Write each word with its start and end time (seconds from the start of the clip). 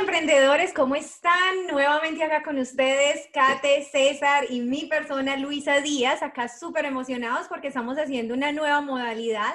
emprendedores, 0.00 0.72
¿cómo 0.72 0.94
están? 0.94 1.66
Nuevamente 1.70 2.24
acá 2.24 2.42
con 2.42 2.58
ustedes, 2.58 3.28
Kate, 3.34 3.84
César 3.84 4.46
y 4.48 4.60
mi 4.60 4.86
persona 4.86 5.36
Luisa 5.36 5.82
Díaz, 5.82 6.22
acá 6.22 6.48
súper 6.48 6.86
emocionados 6.86 7.48
porque 7.48 7.68
estamos 7.68 7.98
haciendo 7.98 8.32
una 8.32 8.50
nueva 8.50 8.80
modalidad. 8.80 9.54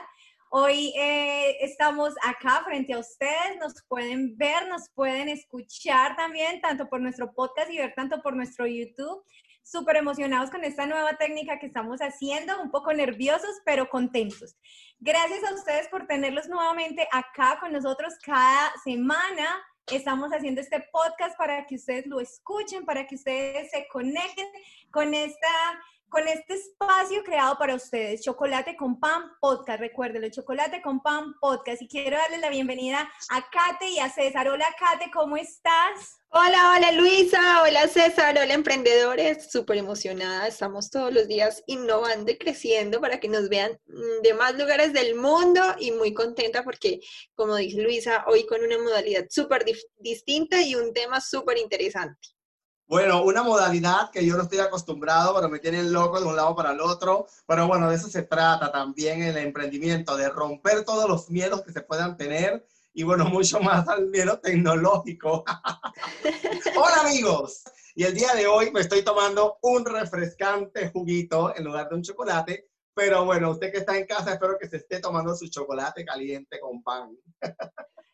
Hoy 0.50 0.94
eh, 0.98 1.58
estamos 1.62 2.14
acá 2.24 2.62
frente 2.64 2.94
a 2.94 3.00
ustedes, 3.00 3.58
nos 3.60 3.74
pueden 3.88 4.38
ver, 4.38 4.68
nos 4.68 4.88
pueden 4.94 5.30
escuchar 5.30 6.16
también, 6.16 6.62
tanto 6.62 6.88
por 6.90 7.02
nuestro 7.02 7.34
podcast 7.34 7.72
y 7.72 7.80
ver 7.80 7.94
tanto 7.96 8.22
por 8.22 8.36
nuestro 8.36 8.68
YouTube. 8.68 9.24
Súper 9.64 9.96
emocionados 9.96 10.52
con 10.52 10.64
esta 10.64 10.86
nueva 10.86 11.18
técnica 11.18 11.58
que 11.58 11.66
estamos 11.66 12.02
haciendo, 12.02 12.62
un 12.62 12.70
poco 12.70 12.94
nerviosos, 12.94 13.62
pero 13.66 13.90
contentos. 13.90 14.56
Gracias 15.00 15.44
a 15.44 15.56
ustedes 15.56 15.88
por 15.88 16.06
tenerlos 16.06 16.48
nuevamente 16.48 17.08
acá 17.12 17.58
con 17.60 17.74
nosotros 17.74 18.14
cada 18.24 18.72
semana 18.84 19.66
Estamos 19.92 20.32
haciendo 20.32 20.62
este 20.62 20.80
podcast 20.92 21.38
para 21.38 21.64
que 21.68 21.76
ustedes 21.76 22.08
lo 22.08 22.20
escuchen, 22.20 22.86
para 22.86 23.06
que 23.06 23.14
ustedes 23.14 23.70
se 23.70 23.88
conecten 23.88 24.48
con 24.90 25.14
esta 25.14 25.48
con 26.10 26.28
este 26.28 26.56
espacio 26.56 27.24
creado 27.24 27.58
para 27.58 27.76
ustedes, 27.76 28.22
Chocolate 28.22 28.76
con 28.76 29.00
Pan 29.00 29.32
Podcast. 29.40 29.80
Recuérdenlo, 29.80 30.30
Chocolate 30.30 30.82
con 30.82 31.02
Pan 31.02 31.34
Podcast. 31.40 31.82
Y 31.82 31.88
quiero 31.88 32.18
darles 32.18 32.42
la 32.42 32.50
bienvenida 32.50 33.10
a 33.30 33.50
Kate 33.50 33.90
y 33.90 34.00
a 34.00 34.10
César. 34.10 34.48
Hola, 34.48 34.68
Kate, 34.80 35.12
¿cómo 35.12 35.38
estás? 35.38 36.18
Hola, 36.38 36.74
hola 36.76 36.92
Luisa, 36.92 37.62
hola 37.64 37.88
César, 37.88 38.38
hola 38.38 38.54
emprendedores, 38.54 39.50
súper 39.50 39.78
emocionada, 39.78 40.48
estamos 40.48 40.90
todos 40.90 41.14
los 41.14 41.30
días 41.30 41.64
innovando 41.66 42.30
y 42.30 42.38
creciendo 42.38 43.00
para 43.00 43.22
que 43.22 43.30
nos 43.30 43.48
vean 43.48 43.80
de 44.22 44.34
más 44.34 44.54
lugares 44.56 44.92
del 44.92 45.16
mundo 45.16 45.62
y 45.80 45.92
muy 45.92 46.14
contenta 46.14 46.64
porque, 46.64 47.00
como 47.36 47.56
dice 47.56 47.82
Luisa, 47.82 48.26
hoy 48.28 48.46
con 48.48 48.62
una 48.62 48.78
modalidad 48.80 49.28
súper 49.30 49.64
distinta 49.98 50.62
y 50.62 50.76
un 50.76 50.92
tema 50.94 51.22
súper 51.22 51.58
interesante. 51.58 52.35
Bueno, 52.88 53.24
una 53.24 53.42
modalidad 53.42 54.12
que 54.12 54.26
yo 54.26 54.38
no 54.38 54.44
estoy 54.44 54.60
acostumbrado, 54.60 55.34
pero 55.36 55.50
me 55.50 55.60
tienen 55.60 55.92
loco 55.92 56.20
de 56.20 56.28
un 56.28 56.36
lado 56.36 56.56
para 56.56 56.72
el 56.72 56.82
otro. 56.82 57.26
Pero 57.48 57.68
bueno, 57.68 57.90
de 57.90 57.96
eso 57.96 58.08
se 58.10 58.24
trata 58.24 58.72
también 58.72 59.24
el 59.24 59.38
emprendimiento, 59.38 60.16
de 60.16 60.30
romper 60.30 60.86
todos 60.86 61.10
los 61.10 61.30
miedos 61.30 61.64
que 61.64 61.72
se 61.72 61.82
puedan 61.82 62.16
tener 62.16 62.66
y 62.96 63.04
bueno, 63.04 63.26
mucho 63.30 63.60
más 63.60 63.88
al 63.88 64.08
miedo 64.08 64.40
tecnológico. 64.40 65.44
Hola 66.76 67.02
amigos, 67.02 67.64
y 67.94 68.04
el 68.04 68.14
día 68.14 68.34
de 68.34 68.48
hoy 68.48 68.72
me 68.72 68.82
estoy 68.82 69.04
tomando 69.04 69.58
un 69.62 69.86
refrescante 69.86 70.90
juguito 70.90 71.56
en 71.56 71.66
lugar 71.66 71.90
de 71.90 71.96
un 71.96 72.04
chocolate. 72.04 72.70
Pero 72.96 73.26
bueno, 73.26 73.52
usted 73.52 73.72
que 73.72 73.80
está 73.80 73.98
en 73.98 74.06
casa, 74.06 74.34
espero 74.34 74.58
que 74.58 74.70
se 74.70 74.78
esté 74.78 75.02
tomando 75.02 75.36
su 75.36 75.50
chocolate 75.50 76.06
caliente 76.06 76.60
con 76.62 76.82
pan. 76.82 77.16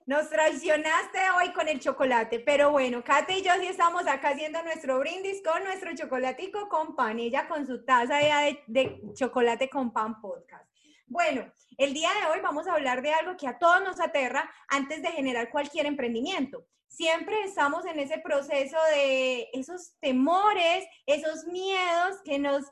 Nos 0.07 0.27
traicionaste 0.29 1.19
hoy 1.37 1.53
con 1.53 1.67
el 1.67 1.79
chocolate, 1.79 2.39
pero 2.39 2.71
bueno, 2.71 3.03
Kate 3.03 3.37
y 3.37 3.43
yo 3.43 3.51
sí 3.59 3.67
estamos 3.67 4.07
acá 4.07 4.29
haciendo 4.29 4.61
nuestro 4.63 4.99
brindis 4.99 5.43
con 5.43 5.63
nuestro 5.63 5.95
chocolatico 5.95 6.67
con 6.67 6.95
pan, 6.95 7.19
ella 7.19 7.47
con 7.47 7.67
su 7.67 7.85
taza 7.85 8.17
de, 8.17 8.59
de 8.65 9.01
chocolate 9.13 9.69
con 9.69 9.93
pan 9.93 10.19
podcast. 10.19 10.67
Bueno, 11.05 11.45
el 11.77 11.93
día 11.93 12.09
de 12.19 12.31
hoy 12.31 12.41
vamos 12.41 12.67
a 12.67 12.73
hablar 12.73 13.03
de 13.03 13.13
algo 13.13 13.37
que 13.37 13.47
a 13.47 13.59
todos 13.59 13.83
nos 13.83 13.99
aterra 13.99 14.51
antes 14.67 15.03
de 15.03 15.11
generar 15.11 15.51
cualquier 15.51 15.85
emprendimiento. 15.85 16.65
Siempre 16.87 17.43
estamos 17.43 17.85
en 17.85 17.99
ese 17.99 18.17
proceso 18.17 18.77
de 18.95 19.47
esos 19.53 19.93
temores, 19.99 20.85
esos 21.05 21.45
miedos 21.45 22.17
que 22.25 22.39
nos 22.39 22.65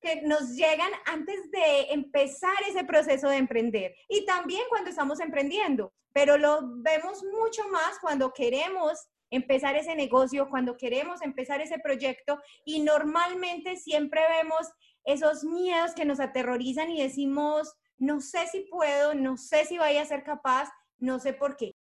que 0.00 0.22
nos 0.22 0.54
llegan 0.54 0.90
antes 1.06 1.50
de 1.50 1.92
empezar 1.92 2.56
ese 2.68 2.84
proceso 2.84 3.28
de 3.28 3.36
emprender 3.36 3.94
y 4.08 4.24
también 4.26 4.62
cuando 4.68 4.90
estamos 4.90 5.20
emprendiendo, 5.20 5.92
pero 6.12 6.38
lo 6.38 6.60
vemos 6.82 7.22
mucho 7.24 7.68
más 7.68 7.98
cuando 8.00 8.32
queremos 8.32 9.08
empezar 9.30 9.76
ese 9.76 9.94
negocio, 9.94 10.48
cuando 10.48 10.76
queremos 10.76 11.22
empezar 11.22 11.60
ese 11.60 11.78
proyecto 11.78 12.40
y 12.64 12.80
normalmente 12.80 13.76
siempre 13.76 14.20
vemos 14.38 14.66
esos 15.04 15.44
miedos 15.44 15.94
que 15.94 16.04
nos 16.04 16.20
aterrorizan 16.20 16.90
y 16.90 17.02
decimos, 17.02 17.74
no 17.98 18.20
sé 18.20 18.46
si 18.48 18.60
puedo, 18.70 19.14
no 19.14 19.36
sé 19.36 19.64
si 19.64 19.78
vaya 19.78 20.02
a 20.02 20.06
ser 20.06 20.22
capaz, 20.24 20.68
no 20.98 21.18
sé 21.18 21.32
por 21.32 21.56
qué. 21.56 21.75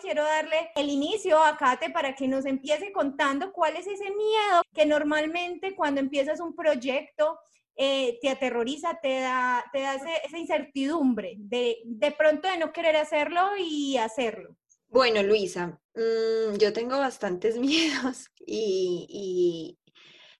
Quiero 0.00 0.22
darle 0.24 0.70
el 0.76 0.88
inicio 0.88 1.42
a 1.42 1.56
Kate 1.56 1.90
para 1.90 2.14
que 2.14 2.28
nos 2.28 2.44
empiece 2.44 2.92
contando 2.92 3.52
cuál 3.52 3.76
es 3.76 3.86
ese 3.86 4.10
miedo 4.10 4.62
que 4.74 4.86
normalmente 4.86 5.74
cuando 5.74 6.00
empiezas 6.00 6.40
un 6.40 6.54
proyecto 6.54 7.38
eh, 7.76 8.18
te 8.22 8.30
aterroriza, 8.30 8.98
te 9.02 9.20
da, 9.20 9.64
te 9.72 9.80
da 9.80 9.96
esa 9.96 10.38
incertidumbre 10.38 11.34
de, 11.38 11.78
de 11.84 12.10
pronto 12.12 12.48
de 12.48 12.56
no 12.56 12.72
querer 12.72 12.96
hacerlo 12.96 13.50
y 13.58 13.96
hacerlo. 13.98 14.56
Bueno, 14.88 15.22
Luisa, 15.22 15.78
mm, 15.94 16.56
yo 16.58 16.72
tengo 16.72 16.98
bastantes 16.98 17.58
miedos 17.58 18.30
y, 18.46 19.78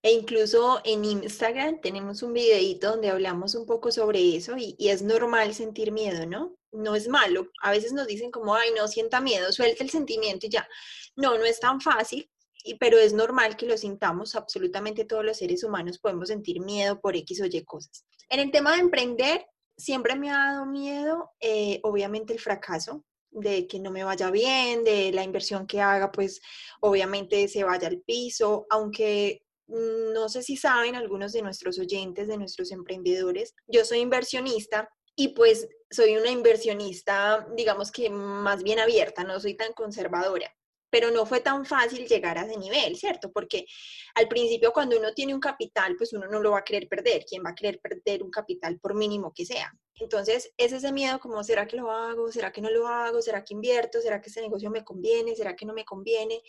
e 0.03 0.12
incluso 0.12 0.81
en 0.84 1.05
Instagram 1.05 1.81
tenemos 1.81 2.22
un 2.22 2.33
videito 2.33 2.91
donde 2.91 3.11
hablamos 3.11 3.55
un 3.55 3.66
poco 3.66 3.91
sobre 3.91 4.37
eso 4.37 4.56
y, 4.56 4.77
es 4.78 5.03
normal 5.03 5.53
sentir 5.53 5.93
miedo, 5.93 6.27
¿no? 6.27 6.56
No 6.76 6.94
es 6.94 7.09
malo. 7.09 7.48
A 7.62 7.70
veces 7.70 7.92
nos 7.92 8.06
dicen 8.06 8.31
como, 8.31 8.54
ay, 8.54 8.70
no 8.76 8.87
sienta 8.88 9.20
miedo, 9.20 9.50
suelta 9.53 9.82
el 9.82 9.91
sentimiento 9.91 10.47
y 10.47 10.50
ya. 10.50 10.69
No, 11.16 11.37
no 11.38 11.44
es 11.44 11.60
tan 11.60 11.81
fácil, 11.81 12.31
pero 12.78 12.98
es 12.98 13.12
normal 13.12 13.56
que 13.56 13.66
lo 13.66 13.76
sintamos. 13.76 14.34
Absolutamente 14.34 15.04
todos 15.04 15.25
los 15.25 15.38
seres 15.38 15.65
humanos 15.65 15.98
podemos 15.98 16.28
sentir 16.28 16.60
miedo 16.60 17.00
por 17.00 17.16
X 17.16 17.41
o 17.41 17.47
Y 17.47 17.65
cosas. 17.65 18.04
En 18.28 18.41
el 18.41 18.50
tema 18.50 18.75
de 18.75 18.81
emprender, 18.81 19.47
siempre 19.76 20.16
me 20.16 20.31
ha 20.31 20.53
dado 20.53 20.66
miedo, 20.66 21.31
eh, 21.41 21.81
obviamente, 21.82 22.32
el 22.32 22.41
fracaso 22.41 23.04
de 23.31 23.66
que 23.66 23.78
no 23.78 23.91
me 23.91 24.04
vaya 24.04 24.31
bien, 24.31 24.82
de 24.82 25.12
la 25.12 25.22
inversión 25.22 25.66
que 25.66 25.81
haga, 25.81 26.10
pues 26.10 26.41
obviamente 26.81 27.48
se 27.48 27.65
vaya 27.65 27.88
al 27.88 28.00
piso, 28.00 28.66
aunque 28.70 29.42
mm, 29.66 30.12
no 30.15 30.28
sé 30.28 30.42
si 30.42 30.56
saben 30.56 30.94
algunos 30.94 31.32
de 31.32 31.42
nuestros 31.42 31.78
oyentes, 31.78 32.28
de 32.28 32.38
nuestros 32.38 32.72
emprendedores, 32.72 33.54
yo 33.66 33.84
soy 33.84 33.98
inversionista 33.98 34.88
y 35.16 35.28
pues 35.28 35.69
soy 35.91 36.16
una 36.16 36.31
inversionista, 36.31 37.49
digamos 37.56 37.91
que 37.91 38.10
más 38.10 38.62
bien 38.62 38.78
abierta, 38.78 39.25
no 39.25 39.41
soy 39.41 39.54
tan 39.54 39.72
conservadora. 39.72 40.54
Pero 40.88 41.10
no 41.10 41.27
fue 41.27 41.41
tan 41.41 41.66
fácil 41.66 42.06
llegar 42.06 42.38
a 42.38 42.43
ese 42.43 42.56
nivel, 42.56 42.97
¿cierto? 42.97 43.32
Porque 43.32 43.66
al 44.15 44.28
principio 44.28 44.72
cuando 44.72 44.97
uno 44.97 45.12
tiene 45.15 45.34
un 45.34 45.41
capital, 45.41 45.97
pues 45.97 46.12
uno 46.12 46.28
no 46.28 46.41
lo 46.41 46.53
va 46.53 46.59
a 46.59 46.65
querer 46.65 46.88
perder. 46.88 47.25
¿Quién 47.28 47.43
va 47.44 47.50
a 47.50 47.54
querer 47.54 47.81
perder 47.81 48.22
un 48.22 48.31
capital 48.31 48.78
por 48.78 48.94
mínimo 48.94 49.32
que 49.34 49.44
sea? 49.44 49.72
Entonces 49.97 50.53
es 50.56 50.72
ese 50.72 50.93
miedo 50.93 51.19
como, 51.19 51.43
¿será 51.43 51.66
que 51.66 51.77
lo 51.77 51.91
hago? 51.91 52.31
¿Será 52.31 52.53
que 52.53 52.60
no 52.60 52.71
lo 52.71 52.87
hago? 52.87 53.21
¿Será 53.21 53.43
que 53.43 53.54
invierto? 53.54 54.00
¿Será 54.00 54.21
que 54.21 54.31
ese 54.31 54.41
negocio 54.41 54.71
me 54.71 54.84
conviene? 54.84 55.34
¿Será 55.34 55.56
que 55.56 55.66
no 55.66 55.75
me 55.75 55.84
conviene? 55.84 56.41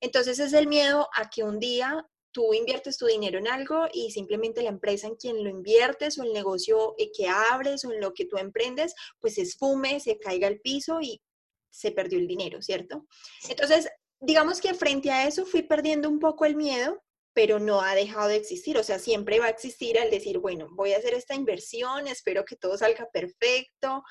Entonces 0.00 0.38
es 0.38 0.54
el 0.54 0.68
miedo 0.68 1.08
a 1.14 1.28
que 1.28 1.42
un 1.44 1.58
día 1.58 2.08
tú 2.32 2.54
inviertes 2.54 2.96
tu 2.96 3.06
dinero 3.06 3.38
en 3.38 3.46
algo 3.46 3.86
y 3.92 4.10
simplemente 4.10 4.62
la 4.62 4.70
empresa 4.70 5.06
en 5.06 5.16
quien 5.16 5.44
lo 5.44 5.50
inviertes 5.50 6.18
o 6.18 6.24
el 6.24 6.32
negocio 6.32 6.94
eh, 6.98 7.10
que 7.12 7.28
abres 7.28 7.84
o 7.84 7.92
en 7.92 8.00
lo 8.00 8.12
que 8.12 8.24
tú 8.24 8.38
emprendes, 8.38 8.94
pues 9.20 9.34
se 9.34 9.42
esfume, 9.42 10.00
se 10.00 10.18
caiga 10.18 10.48
al 10.48 10.60
piso 10.60 11.00
y 11.00 11.20
se 11.70 11.92
perdió 11.92 12.18
el 12.18 12.26
dinero, 12.26 12.60
¿cierto? 12.62 13.06
Entonces, 13.48 13.88
digamos 14.20 14.60
que 14.60 14.74
frente 14.74 15.10
a 15.10 15.26
eso 15.26 15.46
fui 15.46 15.62
perdiendo 15.62 16.08
un 16.08 16.18
poco 16.18 16.44
el 16.44 16.56
miedo 16.56 17.02
pero 17.34 17.58
no 17.58 17.80
ha 17.80 17.94
dejado 17.94 18.28
de 18.28 18.36
existir. 18.36 18.76
O 18.78 18.82
sea, 18.82 18.98
siempre 18.98 19.38
va 19.38 19.46
a 19.46 19.50
existir 19.50 19.98
al 19.98 20.10
decir, 20.10 20.38
bueno, 20.38 20.68
voy 20.72 20.92
a 20.92 20.98
hacer 20.98 21.14
esta 21.14 21.34
inversión, 21.34 22.06
espero 22.08 22.44
que 22.44 22.56
todo 22.56 22.76
salga 22.76 23.08
perfecto. 23.12 24.02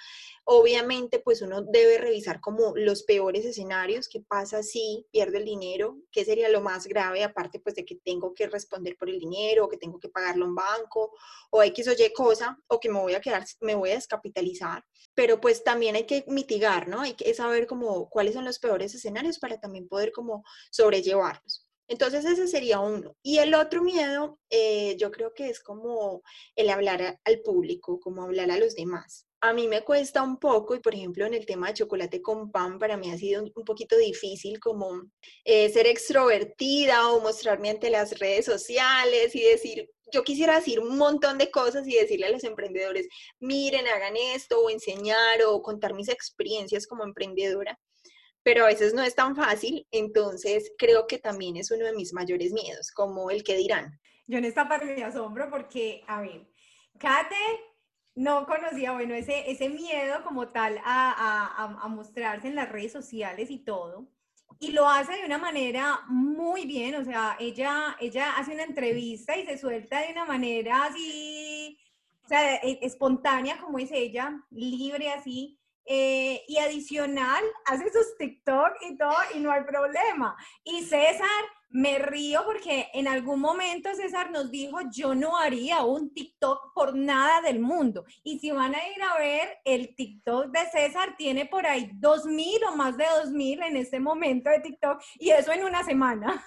Obviamente, 0.44 1.20
pues 1.20 1.42
uno 1.42 1.62
debe 1.62 1.98
revisar 1.98 2.42
como 2.42 2.74
los 2.76 3.04
peores 3.04 3.46
escenarios, 3.46 4.10
qué 4.10 4.22
pasa 4.22 4.64
si 4.64 5.06
pierde 5.12 5.38
el 5.38 5.46
dinero, 5.46 5.98
qué 6.12 6.26
sería 6.26 6.50
lo 6.50 6.62
más 6.62 6.88
grave, 6.88 7.24
aparte 7.24 7.60
pues 7.60 7.76
de 7.76 7.86
que 7.86 7.96
tengo 8.04 8.34
que 8.34 8.48
responder 8.48 8.98
por 8.98 9.10
el 9.10 9.20
dinero, 9.20 9.66
o 9.66 9.70
que 9.70 9.78
tengo 9.78 10.00
que 10.00 10.10
pagarlo 10.10 10.46
a 10.46 10.50
un 10.50 10.56
banco, 10.56 11.12
o 11.52 11.64
X 11.64 11.88
o 11.88 11.92
Y 11.92 12.14
cosa, 12.14 12.58
o 12.68 12.80
que 12.80 12.90
me 12.90 13.00
voy 13.00 13.14
a 13.14 13.22
quedar, 13.22 13.46
me 13.62 13.76
voy 13.76 13.92
a 13.92 13.96
descapitalizar. 13.96 14.84
Pero 15.14 15.40
pues 15.40 15.64
también 15.64 15.96
hay 15.96 16.06
que 16.06 16.24
mitigar, 16.28 16.88
¿no? 16.88 17.02
Hay 17.02 17.14
que 17.14 17.34
saber 17.34 17.68
como 17.68 18.10
cuáles 18.10 18.34
son 18.34 18.46
los 18.46 18.60
peores 18.60 18.94
escenarios 18.96 19.40
para 19.40 19.60
también 19.60 19.88
poder 19.88 20.12
como 20.12 20.44
sobrellevarlos. 20.72 21.71
Entonces 21.92 22.24
ese 22.24 22.48
sería 22.48 22.80
uno. 22.80 23.18
Y 23.22 23.40
el 23.40 23.54
otro 23.54 23.84
miedo, 23.84 24.40
eh, 24.50 24.96
yo 24.98 25.12
creo 25.12 25.34
que 25.34 25.50
es 25.50 25.60
como 25.60 26.24
el 26.56 26.70
hablar 26.70 27.20
al 27.26 27.42
público, 27.42 28.00
como 28.00 28.24
hablar 28.24 28.50
a 28.50 28.58
los 28.58 28.76
demás. 28.76 29.28
A 29.42 29.52
mí 29.52 29.68
me 29.68 29.84
cuesta 29.84 30.22
un 30.24 30.38
poco 30.38 30.74
y 30.74 30.80
por 30.80 30.96
ejemplo 30.96 31.26
en 31.26 31.34
el 31.34 31.46
tema 31.46 31.68
de 31.68 31.74
chocolate 31.74 32.22
con 32.22 32.50
pan 32.50 32.80
para 32.80 32.96
mí 32.96 33.12
ha 33.12 33.18
sido 33.18 33.44
un 33.44 33.66
poquito 33.66 33.98
difícil 33.98 34.62
como 34.62 35.02
eh, 35.44 35.68
ser 35.70 35.86
extrovertida 35.86 37.12
o 37.12 37.20
mostrarme 37.20 37.72
ante 37.72 37.90
las 37.90 38.18
redes 38.20 38.46
sociales 38.46 39.36
y 39.36 39.42
decir, 39.42 39.90
yo 40.14 40.24
quisiera 40.24 40.56
decir 40.56 40.80
un 40.80 40.98
montón 40.98 41.38
de 41.40 41.52
cosas 41.52 41.86
y 41.90 41.96
decirle 41.96 42.28
a 42.28 42.32
los 42.32 42.46
emprendedores, 42.46 43.10
miren, 43.42 43.86
hagan 43.90 44.16
esto 44.16 44.62
o 44.62 44.70
enseñar 44.70 45.44
o 45.46 45.62
contar 45.62 45.94
mis 45.94 46.08
experiencias 46.08 46.88
como 46.88 47.04
emprendedora 47.04 47.78
pero 48.44 48.64
a 48.64 48.68
veces 48.68 48.94
no 48.94 49.04
es 49.04 49.16
tan 49.16 49.36
fácil, 49.36 49.88
entonces 49.92 50.72
creo 50.78 51.08
que 51.08 51.20
también 51.20 51.58
es 51.58 51.72
uno 51.72 51.86
de 51.86 51.94
mis 51.94 52.14
mayores 52.14 52.52
miedos, 52.52 52.92
como 52.92 53.30
el 53.30 53.44
que 53.44 53.58
dirán. 53.58 54.00
Yo 54.28 54.38
en 54.38 54.46
esta 54.46 54.68
parte 54.68 54.86
me 54.86 55.04
asombro 55.04 55.50
porque, 55.50 56.04
a 56.08 56.22
ver, 56.22 56.48
Kate 56.98 57.36
no 58.16 58.46
conocía, 58.46 58.94
bueno, 58.94 59.14
ese, 59.14 59.50
ese 59.50 59.70
miedo 59.70 60.24
como 60.24 60.50
tal 60.50 60.80
a, 60.84 61.78
a, 61.82 61.88
mostrarse 61.88 62.48
en 62.48 62.56
las 62.56 62.70
redes 62.70 62.92
sociales 62.92 63.50
y 63.50 63.60
todo. 63.60 64.08
Y 64.60 64.72
lo 64.72 64.88
hace 64.88 65.14
de 65.14 65.26
una 65.26 65.38
manera 65.38 66.02
muy 66.08 66.66
bien, 66.66 66.96
o 66.96 67.04
sea, 67.04 67.36
ella, 67.40 67.96
ella 68.00 68.36
hace 68.38 68.54
una 68.54 68.64
entrevista 68.64 69.36
y 69.36 69.46
se 69.46 69.58
suelta 69.58 70.02
de 70.02 70.12
una 70.12 70.26
manera 70.26 70.86
así, 70.86 71.80
o 72.24 72.28
sea, 72.28 72.56
e, 72.58 72.80
espontánea 72.82 73.60
como 73.60 73.80
es 73.80 73.92
ella, 73.92 74.44
libre 74.52 75.10
así. 75.10 75.61
Eh, 75.94 76.46
y 76.48 76.58
adicional, 76.58 77.44
hace 77.66 77.92
sus 77.92 78.16
TikTok 78.18 78.72
y 78.90 78.98
todo 78.98 79.14
y 79.36 79.40
no 79.40 79.52
hay 79.52 79.66
problema. 79.66 80.38
Y 80.64 80.84
César 80.84 81.28
me 81.68 82.00
río 82.00 82.44
porque 82.46 82.88
en 82.94 83.10
algún 83.10 83.42
momento 83.42 83.94
César 83.94 84.32
nos 84.32 84.50
dijo, 84.50 84.78
yo 84.94 85.14
no 85.16 85.36
haría 85.36 85.84
un 85.84 86.14
TikTok 86.14 86.74
por 86.74 86.96
nada 86.96 87.42
del 87.42 87.60
mundo. 87.60 88.06
Y 88.24 88.40
si 88.40 88.52
van 88.52 88.74
a 88.74 88.88
ir 88.88 89.04
a 89.04 89.18
ver, 89.18 89.58
el 89.66 89.94
TikTok 89.94 90.46
de 90.46 90.66
César 90.72 91.18
tiene 91.18 91.46
por 91.46 91.68
ahí 91.68 91.92
dos 91.96 92.24
mil 92.24 92.64
o 92.64 92.76
más 92.78 92.96
de 92.96 93.04
dos 93.18 93.32
mil 93.32 93.62
en 93.62 93.76
este 93.76 94.00
momento 94.00 94.50
de 94.50 94.62
TikTok 94.62 95.04
y 95.20 95.32
eso 95.32 95.52
en 95.52 95.66
una 95.66 95.84
semana. 95.84 96.42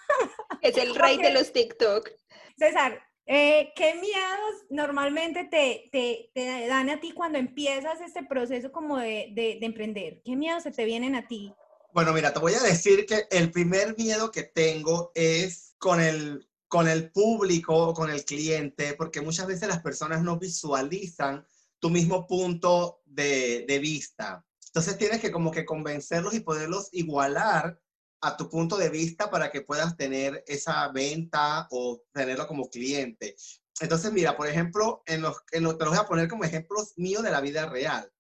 Es 0.63 0.79
el 0.79 0.95
rey 0.95 1.19
de 1.19 1.35
los 1.35 1.53
TikTok. 1.53 2.09
César, 2.57 2.99
eh, 3.27 3.73
¿qué 3.75 3.95
miedos 3.95 4.65
normalmente 4.71 5.45
te, 5.45 5.89
te, 6.35 6.67
dan 6.67 6.91
a 6.91 7.01
ti 7.01 7.13
cuando 7.13 7.39
empiezas 7.39 8.01
este 8.01 8.25
proceso 8.25 8.71
como 8.71 8.99
de, 8.99 9.33
de, 9.35 9.59
de 9.61 9.67
emprender? 9.67 10.21
¿Qué 10.25 10.37
miedos 10.37 10.63
se 10.65 10.73
te 10.73 10.85
vienen 10.85 11.15
a 11.15 11.27
ti? 11.27 11.53
Bueno, 11.93 12.13
mira, 12.13 12.33
te 12.33 12.41
voy 12.41 12.55
a 12.55 12.63
decir 12.63 13.07
que 13.07 13.27
el 13.31 13.51
primer 13.53 13.97
miedo 13.97 14.31
que 14.31 14.43
tengo 14.43 15.13
es 15.15 15.75
con 15.79 16.01
el, 16.01 16.49
con 16.67 16.89
el 16.89 17.13
público 17.13 17.95
con 17.95 18.11
el 18.11 18.25
cliente, 18.25 18.95
porque 18.95 19.21
muchas 19.21 19.47
veces 19.47 19.69
las 19.69 19.81
personas 19.81 20.23
no 20.23 20.39
visualizan 20.39 21.47
tu 21.79 21.91
mismo 21.91 22.27
punto 22.27 23.01
de, 23.05 23.65
de 23.69 23.79
vista. 23.79 24.45
Entonces 24.67 24.99
tienes 24.99 25.21
que 25.21 25.31
como 25.31 25.53
que 25.53 25.65
convencerlos 25.65 26.35
y 26.35 26.41
poderlos 26.41 26.89
igualar 26.91 27.81
a 28.25 28.37
tu 28.37 28.49
punto 28.49 28.77
de 28.77 28.89
vista 28.89 29.31
para 29.31 29.51
que 29.51 29.61
puedas 29.61 29.97
tener 29.97 30.43
esa 30.47 30.89
venta 30.89 31.69
o 31.71 32.01
tenerlo 32.13 32.47
como 32.47 32.71
cliente. 32.71 33.37
Entonces, 33.81 34.13
mira, 34.13 34.37
por 34.37 34.49
ejemplo, 34.49 35.03
en 35.05 35.21
los, 35.21 35.37
en 35.53 35.65
los, 35.65 35.77
te 35.77 35.85
los 35.85 35.95
voy 35.95 36.03
a 36.03 36.09
poner 36.09 36.29
como 36.29 36.45
ejemplos 36.45 36.95
míos 36.97 37.23
de 37.23 37.31
la 37.31 37.43
vida 37.43 37.67
real. 37.67 38.11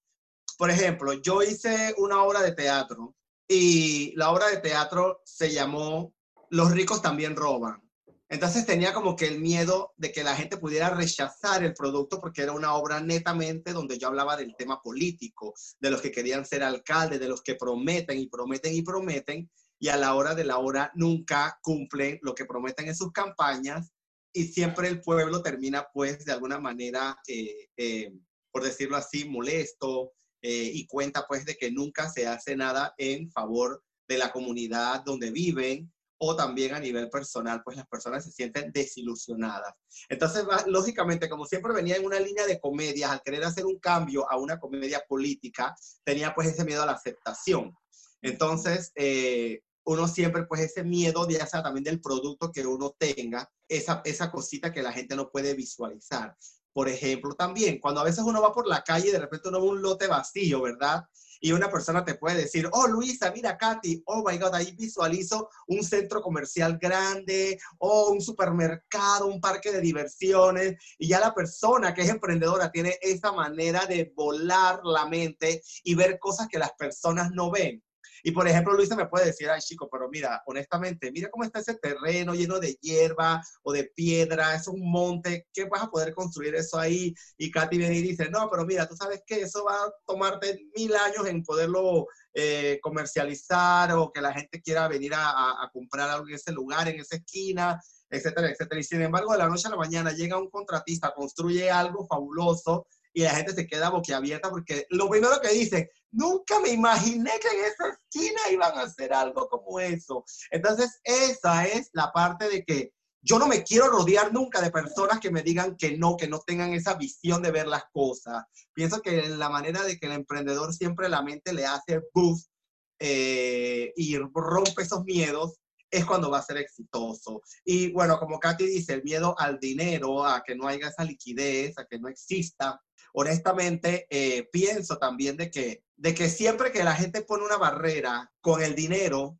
Por 0.58 0.70
ejemplo, 0.70 1.14
yo 1.14 1.42
hice 1.42 1.94
una 1.96 2.22
obra 2.22 2.42
de 2.42 2.52
teatro 2.52 3.16
y 3.48 4.12
la 4.16 4.30
obra 4.30 4.48
de 4.48 4.58
teatro 4.58 5.22
se 5.24 5.52
llamó 5.52 6.14
Los 6.50 6.72
ricos 6.72 7.00
también 7.00 7.34
roban. 7.34 7.82
Entonces 8.28 8.66
tenía 8.66 8.92
como 8.92 9.16
que 9.16 9.26
el 9.26 9.38
miedo 9.38 9.92
de 9.96 10.10
que 10.10 10.24
la 10.24 10.34
gente 10.34 10.56
pudiera 10.56 10.90
rechazar 10.90 11.62
el 11.62 11.72
producto 11.72 12.20
porque 12.20 12.42
era 12.42 12.52
una 12.52 12.74
obra 12.74 13.00
netamente 13.00 13.72
donde 13.72 13.98
yo 13.98 14.08
hablaba 14.08 14.36
del 14.36 14.56
tema 14.56 14.82
político, 14.82 15.54
de 15.78 15.90
los 15.90 16.00
que 16.00 16.10
querían 16.10 16.44
ser 16.44 16.62
alcaldes, 16.62 17.20
de 17.20 17.28
los 17.28 17.42
que 17.42 17.54
prometen 17.54 18.18
y 18.18 18.26
prometen 18.26 18.74
y 18.74 18.82
prometen 18.82 19.50
y 19.84 19.90
a 19.90 19.98
la 19.98 20.14
hora 20.14 20.34
de 20.34 20.44
la 20.44 20.56
hora 20.56 20.90
nunca 20.94 21.58
cumplen 21.60 22.18
lo 22.22 22.34
que 22.34 22.46
prometen 22.46 22.88
en 22.88 22.96
sus 22.96 23.12
campañas 23.12 23.92
y 24.32 24.44
siempre 24.44 24.88
el 24.88 25.02
pueblo 25.02 25.42
termina 25.42 25.86
pues 25.92 26.24
de 26.24 26.32
alguna 26.32 26.58
manera, 26.58 27.18
eh, 27.28 27.68
eh, 27.76 28.10
por 28.50 28.64
decirlo 28.64 28.96
así, 28.96 29.28
molesto, 29.28 30.14
eh, 30.40 30.70
y 30.72 30.86
cuenta 30.86 31.26
pues 31.28 31.44
de 31.44 31.58
que 31.58 31.70
nunca 31.70 32.08
se 32.08 32.26
hace 32.26 32.56
nada 32.56 32.94
en 32.96 33.30
favor 33.30 33.84
de 34.08 34.16
la 34.16 34.32
comunidad 34.32 35.04
donde 35.04 35.30
viven 35.30 35.92
o 36.16 36.34
también 36.34 36.72
a 36.72 36.80
nivel 36.80 37.10
personal, 37.10 37.60
pues 37.62 37.76
las 37.76 37.86
personas 37.86 38.24
se 38.24 38.32
sienten 38.32 38.72
desilusionadas. 38.72 39.74
Entonces, 40.08 40.46
lógicamente, 40.66 41.28
como 41.28 41.44
siempre 41.44 41.74
venía 41.74 41.96
en 41.96 42.06
una 42.06 42.20
línea 42.20 42.46
de 42.46 42.58
comedias, 42.58 43.10
al 43.10 43.20
querer 43.22 43.44
hacer 43.44 43.66
un 43.66 43.78
cambio 43.78 44.26
a 44.30 44.38
una 44.38 44.58
comedia 44.58 45.04
política, 45.06 45.76
tenía 46.04 46.34
pues 46.34 46.48
ese 46.48 46.64
miedo 46.64 46.82
a 46.84 46.86
la 46.86 46.92
aceptación. 46.92 47.76
Entonces, 48.24 48.90
eh, 48.94 49.60
uno 49.84 50.08
siempre 50.08 50.44
pues 50.44 50.60
ese 50.62 50.82
miedo, 50.82 51.28
ya 51.28 51.46
sea 51.46 51.62
también 51.62 51.84
del 51.84 52.00
producto 52.00 52.50
que 52.50 52.66
uno 52.66 52.94
tenga, 52.98 53.50
esa, 53.68 54.02
esa 54.04 54.30
cosita 54.30 54.72
que 54.72 54.82
la 54.82 54.92
gente 54.92 55.16
no 55.16 55.30
puede 55.30 55.54
visualizar. 55.54 56.36
Por 56.72 56.88
ejemplo, 56.88 57.34
también 57.34 57.78
cuando 57.78 58.00
a 58.00 58.04
veces 58.04 58.24
uno 58.24 58.42
va 58.42 58.52
por 58.52 58.66
la 58.66 58.82
calle 58.82 59.08
y 59.08 59.12
de 59.12 59.20
repente 59.20 59.48
uno 59.48 59.60
ve 59.60 59.68
un 59.68 59.82
lote 59.82 60.08
vacío, 60.08 60.62
¿verdad? 60.62 61.04
Y 61.40 61.52
una 61.52 61.70
persona 61.70 62.04
te 62.04 62.14
puede 62.14 62.38
decir, 62.38 62.68
oh 62.72 62.86
Luisa, 62.86 63.30
mira 63.30 63.56
Katy, 63.58 64.02
oh 64.06 64.24
my 64.26 64.38
God, 64.38 64.54
ahí 64.54 64.74
visualizo 64.76 65.50
un 65.68 65.84
centro 65.84 66.22
comercial 66.22 66.78
grande, 66.78 67.58
o 67.78 68.10
un 68.10 68.20
supermercado, 68.20 69.26
un 69.26 69.40
parque 69.40 69.70
de 69.70 69.80
diversiones. 69.80 70.76
Y 70.98 71.08
ya 71.08 71.20
la 71.20 71.34
persona 71.34 71.92
que 71.92 72.02
es 72.02 72.08
emprendedora 72.08 72.72
tiene 72.72 72.98
esa 73.02 73.30
manera 73.30 73.86
de 73.86 74.12
volar 74.16 74.80
la 74.84 75.06
mente 75.06 75.62
y 75.82 75.94
ver 75.94 76.18
cosas 76.18 76.48
que 76.48 76.58
las 76.58 76.72
personas 76.72 77.30
no 77.32 77.50
ven. 77.50 77.82
Y 78.26 78.32
por 78.32 78.48
ejemplo, 78.48 78.72
Luisa 78.72 78.96
me 78.96 79.06
puede 79.06 79.26
decir, 79.26 79.50
ay 79.50 79.60
chico, 79.60 79.86
pero 79.92 80.08
mira, 80.08 80.42
honestamente, 80.46 81.12
mira 81.12 81.28
cómo 81.30 81.44
está 81.44 81.58
ese 81.58 81.74
terreno 81.74 82.34
lleno 82.34 82.58
de 82.58 82.72
hierba 82.80 83.42
o 83.62 83.70
de 83.70 83.84
piedra, 83.94 84.54
es 84.54 84.66
un 84.66 84.80
monte, 84.80 85.46
¿qué 85.52 85.66
vas 85.66 85.82
a 85.82 85.90
poder 85.90 86.14
construir 86.14 86.54
eso 86.54 86.78
ahí? 86.78 87.14
Y 87.36 87.50
Katy 87.50 87.76
viene 87.76 87.96
y 87.96 88.02
dice, 88.02 88.30
no, 88.30 88.48
pero 88.50 88.64
mira, 88.64 88.88
tú 88.88 88.96
sabes 88.96 89.22
que 89.26 89.42
eso 89.42 89.62
va 89.64 89.74
a 89.74 89.92
tomarte 90.06 90.58
mil 90.74 90.94
años 90.96 91.26
en 91.26 91.44
poderlo 91.44 92.06
eh, 92.32 92.80
comercializar 92.82 93.92
o 93.92 94.10
que 94.10 94.22
la 94.22 94.32
gente 94.32 94.62
quiera 94.62 94.88
venir 94.88 95.12
a, 95.14 95.62
a 95.62 95.70
comprar 95.70 96.08
algo 96.08 96.26
en 96.26 96.36
ese 96.36 96.50
lugar, 96.50 96.88
en 96.88 97.00
esa 97.00 97.16
esquina, 97.16 97.78
etcétera, 98.08 98.50
etcétera. 98.50 98.80
Y 98.80 98.84
sin 98.84 99.02
embargo, 99.02 99.32
de 99.32 99.38
la 99.38 99.48
noche 99.48 99.68
a 99.68 99.70
la 99.70 99.76
mañana 99.76 100.12
llega 100.12 100.38
un 100.38 100.48
contratista, 100.48 101.12
construye 101.14 101.70
algo 101.70 102.06
fabuloso 102.06 102.86
y 103.14 103.22
la 103.22 103.30
gente 103.30 103.54
se 103.54 103.66
queda 103.66 103.90
boquiabierta 103.90 104.50
porque 104.50 104.86
lo 104.90 105.08
primero 105.08 105.40
que 105.40 105.50
dice, 105.50 105.90
nunca 106.10 106.60
me 106.60 106.70
imaginé 106.70 107.30
que 107.40 107.48
en 107.48 107.64
esa 107.64 107.88
esquina 107.88 108.40
iban 108.50 108.76
a 108.76 108.82
hacer 108.82 109.14
algo 109.14 109.48
como 109.48 109.78
eso. 109.80 110.24
Entonces, 110.50 111.00
esa 111.04 111.64
es 111.64 111.90
la 111.92 112.12
parte 112.12 112.48
de 112.48 112.64
que 112.64 112.92
yo 113.22 113.38
no 113.38 113.46
me 113.46 113.62
quiero 113.62 113.86
rodear 113.86 114.32
nunca 114.32 114.60
de 114.60 114.70
personas 114.70 115.20
que 115.20 115.30
me 115.30 115.42
digan 115.42 115.76
que 115.76 115.96
no, 115.96 116.16
que 116.16 116.28
no 116.28 116.40
tengan 116.40 116.74
esa 116.74 116.94
visión 116.94 117.40
de 117.40 117.52
ver 117.52 117.68
las 117.68 117.84
cosas. 117.92 118.44
Pienso 118.74 119.00
que 119.00 119.28
la 119.28 119.48
manera 119.48 119.82
de 119.82 119.98
que 119.98 120.06
el 120.06 120.12
emprendedor 120.12 120.74
siempre 120.74 121.08
la 121.08 121.22
mente 121.22 121.54
le 121.54 121.64
hace 121.64 122.02
boost 122.12 122.50
eh, 122.98 123.92
y 123.96 124.18
rompe 124.18 124.82
esos 124.82 125.04
miedos 125.04 125.58
es 125.90 126.04
cuando 126.04 126.30
va 126.30 126.38
a 126.38 126.42
ser 126.42 126.56
exitoso. 126.58 127.40
Y 127.64 127.92
bueno, 127.92 128.18
como 128.18 128.40
Katy 128.40 128.66
dice, 128.66 128.94
el 128.94 129.04
miedo 129.04 129.34
al 129.38 129.58
dinero, 129.58 130.24
a 130.24 130.42
que 130.42 130.56
no 130.56 130.66
haya 130.66 130.88
esa 130.88 131.04
liquidez, 131.04 131.78
a 131.78 131.86
que 131.86 131.98
no 131.98 132.08
exista, 132.08 132.80
honestamente 133.14 134.06
eh, 134.10 134.48
pienso 134.50 134.98
también 134.98 135.36
de 135.36 135.50
que, 135.50 135.84
de 135.96 136.14
que 136.14 136.28
siempre 136.28 136.72
que 136.72 136.84
la 136.84 136.94
gente 136.94 137.22
pone 137.22 137.44
una 137.44 137.56
barrera 137.56 138.32
con 138.40 138.62
el 138.62 138.74
dinero, 138.74 139.38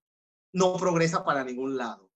no 0.53 0.77
progresa 0.77 1.25
para 1.25 1.45
ningún 1.45 1.77
lado. 1.77 2.11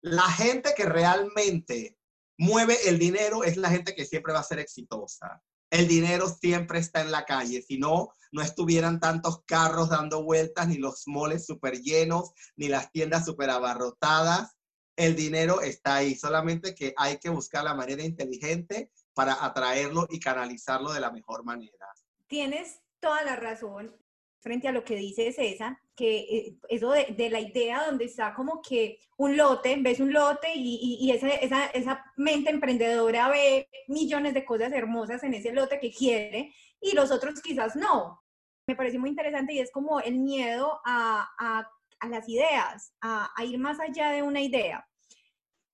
La 0.00 0.22
gente 0.22 0.72
que 0.74 0.86
realmente 0.86 1.98
mueve 2.38 2.76
el 2.86 2.98
dinero 2.98 3.44
es 3.44 3.56
la 3.56 3.68
gente 3.68 3.94
que 3.94 4.06
siempre 4.06 4.32
va 4.32 4.40
a 4.40 4.44
ser 4.44 4.58
exitosa. 4.58 5.42
El 5.70 5.86
dinero 5.86 6.28
siempre 6.28 6.78
está 6.78 7.02
en 7.02 7.10
la 7.10 7.24
calle, 7.24 7.62
si 7.62 7.78
no, 7.78 8.12
no 8.30 8.42
estuvieran 8.42 8.98
tantos 8.98 9.42
carros 9.44 9.90
dando 9.90 10.22
vueltas, 10.22 10.68
ni 10.68 10.78
los 10.78 11.06
moles 11.06 11.44
súper 11.44 11.80
llenos, 11.80 12.32
ni 12.56 12.68
las 12.68 12.90
tiendas 12.90 13.26
súper 13.26 13.50
abarrotadas. 13.50 14.56
El 14.96 15.14
dinero 15.14 15.60
está 15.60 15.96
ahí, 15.96 16.14
solamente 16.14 16.74
que 16.74 16.94
hay 16.96 17.18
que 17.18 17.28
buscar 17.28 17.64
la 17.64 17.74
manera 17.74 18.02
inteligente 18.02 18.90
para 19.14 19.44
atraerlo 19.44 20.06
y 20.10 20.20
canalizarlo 20.20 20.92
de 20.92 21.00
la 21.00 21.10
mejor 21.10 21.44
manera. 21.44 21.86
Tienes 22.26 22.80
toda 23.00 23.22
la 23.24 23.36
razón 23.36 23.94
frente 24.42 24.66
a 24.66 24.72
lo 24.72 24.84
que 24.84 24.96
dice 24.96 25.32
César, 25.32 25.78
que 25.94 26.18
eh, 26.18 26.58
eso 26.68 26.90
de, 26.90 27.30
la 27.30 27.40
idea 27.40 27.86
donde 27.86 28.06
está 28.06 28.34
como 28.34 28.60
que 28.60 28.98
un 29.16 29.36
lote, 29.36 29.76
ves 29.80 30.00
un 30.00 30.12
lote 30.12 30.52
y, 30.54 30.98
y, 31.00 31.10
esa, 31.12 31.28
esa, 31.28 31.66
esa, 31.66 32.04
mente 32.16 32.50
emprendedora 32.50 33.28
ve 33.28 33.68
millones 33.86 34.34
de 34.34 34.44
cosas 34.44 34.72
hermosas 34.72 35.22
en 35.22 35.34
ese 35.34 35.52
lote 35.52 35.78
que 35.78 35.92
quiere 35.92 36.52
y 36.80 36.92
los 36.92 37.12
otros 37.12 37.40
quizás 37.40 37.76
no. 37.76 38.20
Me 38.66 38.74
parece 38.74 38.98
muy 38.98 39.10
interesante 39.10 39.52
y 39.52 39.60
es 39.60 39.70
como 39.70 40.00
el 40.00 40.18
miedo 40.18 40.80
a, 40.84 41.28
a, 41.38 41.70
a 42.00 42.08
las 42.08 42.28
ideas, 42.28 42.94
a, 43.00 43.30
a 43.36 43.44
ir 43.44 43.58
más 43.58 43.78
allá 43.78 44.10
de 44.10 44.22
una 44.22 44.40
idea. 44.40 44.84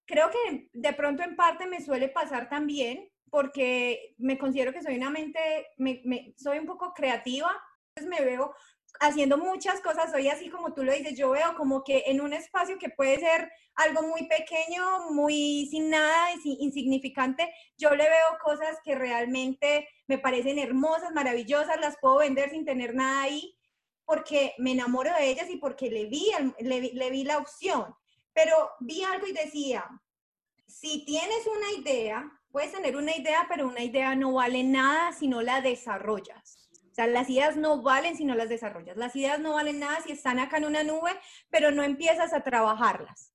Creo 0.07 0.31
que 0.31 0.69
de 0.73 0.93
pronto 0.93 1.23
en 1.23 1.37
parte 1.37 1.67
me 1.67 1.83
suele 1.83 2.09
pasar 2.09 2.51
también 2.51 3.11
porque 3.31 4.15
me 4.19 4.39
considero 4.39 4.73
que 4.73 4.83
soy 4.83 4.97
una 4.97 5.11
mente, 5.11 5.41
me, 5.77 6.35
soy 6.37 6.59
un 6.59 6.67
poco 6.67 6.93
creativa, 6.95 7.51
entonces 7.95 8.19
me 8.19 8.25
veo 8.25 8.55
haciendo 9.01 9.39
muchas 9.39 9.81
cosas, 9.81 10.11
soy 10.11 10.29
así 10.29 10.49
como 10.51 10.75
tú 10.75 10.83
lo 10.83 10.93
dices, 10.93 11.17
yo 11.17 11.31
veo 11.31 11.55
como 11.57 11.85
que 11.85 12.05
en 12.07 12.21
un 12.21 12.33
espacio 12.33 12.79
que 12.79 12.91
puede 12.91 13.19
ser 13.19 13.51
algo 13.75 14.03
muy 14.03 14.27
pequeño, 14.27 15.11
muy 15.11 15.69
sin 15.71 15.91
nada, 15.91 16.33
insignificante, 16.45 17.49
yo 17.77 17.91
le 17.91 18.05
veo 18.05 18.39
cosas 18.43 18.79
que 18.85 18.95
realmente 18.95 19.89
me 20.07 20.19
parecen 20.19 20.59
hermosas, 20.59 21.13
maravillosas, 21.13 21.81
las 21.81 21.97
puedo 22.01 22.19
vender 22.19 22.51
sin 22.51 22.65
tener 22.65 22.95
nada 22.95 23.23
ahí, 23.23 23.55
porque 24.05 24.55
me 24.59 24.73
enamoro 24.73 25.13
de 25.15 25.29
ellas 25.29 25.51
y 25.51 25.57
porque 25.59 25.91
le 25.91 26.07
vi, 26.07 26.27
le, 26.61 26.81
le 26.81 27.11
vi 27.11 27.25
la 27.25 27.39
opción. 27.39 27.95
Pero 28.33 28.71
vi 28.81 29.03
algo 29.03 29.27
y 29.27 29.33
decía, 29.33 29.85
si 30.67 31.05
tienes 31.05 31.47
una 31.47 31.73
idea, 31.73 32.38
puedes 32.51 32.73
tener 32.73 32.97
una 32.97 33.17
idea, 33.17 33.47
pero 33.49 33.67
una 33.67 33.83
idea 33.83 34.15
no 34.15 34.33
vale 34.33 34.65
nada 34.65 35.13
si 35.13 35.29
no 35.29 35.43
la 35.43 35.61
desarrollas. 35.61 36.69
O 36.91 36.95
sea, 36.95 37.07
las 37.07 37.31
ideas 37.31 37.57
no 37.57 37.83
valen 37.83 38.17
si 38.17 38.25
no 38.25 38.35
las 38.35 38.49
desarrollas. 38.49 38.97
Las 38.97 39.15
ideas 39.15 39.39
no 39.39 39.55
valen 39.55 39.79
nada 39.79 40.01
si 40.01 40.13
están 40.13 40.39
acá 40.39 40.57
en 40.57 40.65
una 40.65 40.83
nube, 40.83 41.13
pero 41.51 41.71
no 41.71 41.83
empiezas 41.83 42.33
a 42.33 42.43
trabajarlas. 42.43 43.33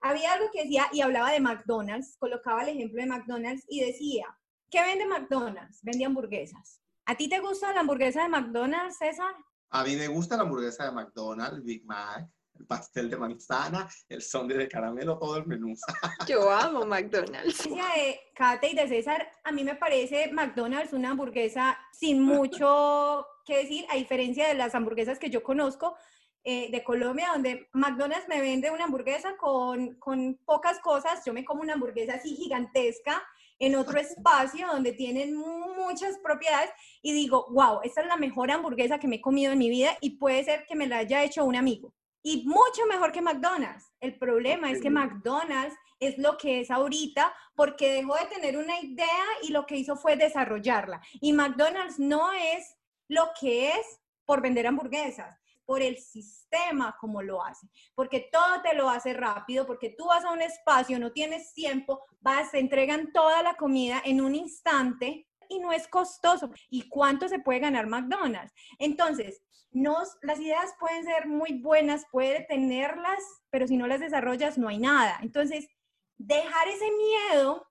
Había 0.00 0.32
algo 0.32 0.50
que 0.52 0.62
decía, 0.62 0.86
y 0.92 1.00
hablaba 1.00 1.30
de 1.30 1.40
McDonald's, 1.40 2.16
colocaba 2.18 2.62
el 2.62 2.70
ejemplo 2.70 3.00
de 3.00 3.08
McDonald's 3.08 3.64
y 3.68 3.80
decía, 3.80 4.26
¿qué 4.70 4.80
vende 4.82 5.06
McDonald's? 5.06 5.80
Vende 5.82 6.04
hamburguesas. 6.04 6.80
¿A 7.06 7.14
ti 7.14 7.28
te 7.28 7.40
gusta 7.40 7.72
la 7.72 7.80
hamburguesa 7.80 8.22
de 8.22 8.28
McDonald's, 8.28 8.96
César? 8.96 9.34
A 9.70 9.84
mí 9.84 9.96
me 9.96 10.08
gusta 10.08 10.36
la 10.36 10.42
hamburguesa 10.42 10.86
de 10.86 10.92
McDonald's, 10.92 11.62
Big 11.62 11.84
Mac, 11.84 12.26
el 12.58 12.66
pastel 12.66 13.10
de 13.10 13.16
manzana, 13.16 13.88
el 14.08 14.22
sundae 14.22 14.58
de 14.58 14.68
caramelo, 14.68 15.18
todo 15.18 15.36
el 15.36 15.46
menú. 15.46 15.74
Yo 16.28 16.50
amo 16.50 16.84
McDonald's. 16.86 17.64
de 17.64 18.20
Kate 18.34 18.70
y 18.70 18.74
de 18.74 18.88
César, 18.88 19.30
a 19.42 19.52
mí 19.52 19.64
me 19.64 19.74
parece 19.74 20.30
McDonald's 20.32 20.92
una 20.92 21.10
hamburguesa 21.10 21.78
sin 21.92 22.22
mucho 22.22 23.26
que 23.44 23.58
decir, 23.58 23.84
a 23.90 23.96
diferencia 23.96 24.48
de 24.48 24.54
las 24.54 24.74
hamburguesas 24.74 25.18
que 25.18 25.28
yo 25.28 25.42
conozco 25.42 25.96
eh, 26.44 26.70
de 26.70 26.82
Colombia, 26.82 27.28
donde 27.32 27.68
McDonald's 27.72 28.28
me 28.28 28.40
vende 28.40 28.70
una 28.70 28.84
hamburguesa 28.84 29.36
con, 29.36 29.94
con 29.96 30.38
pocas 30.46 30.80
cosas, 30.80 31.22
yo 31.26 31.34
me 31.34 31.44
como 31.44 31.60
una 31.60 31.74
hamburguesa 31.74 32.14
así 32.14 32.34
gigantesca 32.36 33.22
en 33.58 33.76
otro 33.76 33.98
espacio 34.00 34.66
donde 34.68 34.92
tienen 34.92 35.34
muchas 35.34 36.18
propiedades 36.22 36.70
y 37.02 37.12
digo, 37.12 37.46
wow, 37.50 37.80
esta 37.82 38.00
es 38.00 38.06
la 38.06 38.16
mejor 38.16 38.50
hamburguesa 38.50 38.98
que 38.98 39.08
me 39.08 39.16
he 39.16 39.20
comido 39.20 39.52
en 39.52 39.58
mi 39.58 39.68
vida 39.68 39.96
y 40.00 40.16
puede 40.16 40.42
ser 40.44 40.64
que 40.66 40.76
me 40.76 40.86
la 40.86 40.98
haya 40.98 41.22
hecho 41.22 41.44
un 41.44 41.56
amigo 41.56 41.92
y 42.24 42.42
mucho 42.46 42.86
mejor 42.88 43.12
que 43.12 43.20
McDonald's. 43.20 43.92
El 44.00 44.18
problema 44.18 44.70
es 44.70 44.80
que 44.80 44.88
McDonald's 44.88 45.76
es 46.00 46.16
lo 46.16 46.38
que 46.38 46.60
es 46.60 46.70
ahorita 46.70 47.32
porque 47.54 47.92
dejó 47.92 48.14
de 48.16 48.26
tener 48.26 48.56
una 48.56 48.80
idea 48.80 49.24
y 49.42 49.52
lo 49.52 49.66
que 49.66 49.76
hizo 49.76 49.94
fue 49.94 50.16
desarrollarla. 50.16 51.02
Y 51.20 51.34
McDonald's 51.34 51.98
no 51.98 52.32
es 52.32 52.76
lo 53.08 53.30
que 53.38 53.68
es 53.68 54.00
por 54.24 54.40
vender 54.40 54.66
hamburguesas, 54.66 55.38
por 55.66 55.82
el 55.82 55.98
sistema 55.98 56.96
como 56.98 57.20
lo 57.20 57.44
hace, 57.44 57.68
porque 57.94 58.28
todo 58.32 58.62
te 58.62 58.74
lo 58.74 58.88
hace 58.88 59.12
rápido, 59.12 59.66
porque 59.66 59.90
tú 59.90 60.06
vas 60.06 60.24
a 60.24 60.32
un 60.32 60.40
espacio, 60.40 60.98
no 60.98 61.12
tienes 61.12 61.52
tiempo, 61.52 62.04
vas, 62.20 62.52
te 62.52 62.58
entregan 62.58 63.12
toda 63.12 63.42
la 63.42 63.54
comida 63.54 64.00
en 64.02 64.22
un 64.22 64.34
instante 64.34 65.28
y 65.48 65.58
no 65.58 65.72
es 65.72 65.88
costoso. 65.88 66.50
¿Y 66.70 66.88
cuánto 66.88 67.28
se 67.28 67.38
puede 67.38 67.60
ganar 67.60 67.86
McDonald's? 67.86 68.52
Entonces, 68.78 69.42
nos, 69.70 70.16
las 70.22 70.38
ideas 70.40 70.74
pueden 70.78 71.04
ser 71.04 71.26
muy 71.26 71.60
buenas, 71.60 72.06
puede 72.10 72.44
tenerlas, 72.48 73.20
pero 73.50 73.66
si 73.66 73.76
no 73.76 73.86
las 73.86 74.00
desarrollas 74.00 74.56
no 74.56 74.68
hay 74.68 74.78
nada. 74.78 75.18
Entonces, 75.22 75.68
dejar 76.16 76.68
ese 76.68 76.86
miedo, 76.92 77.66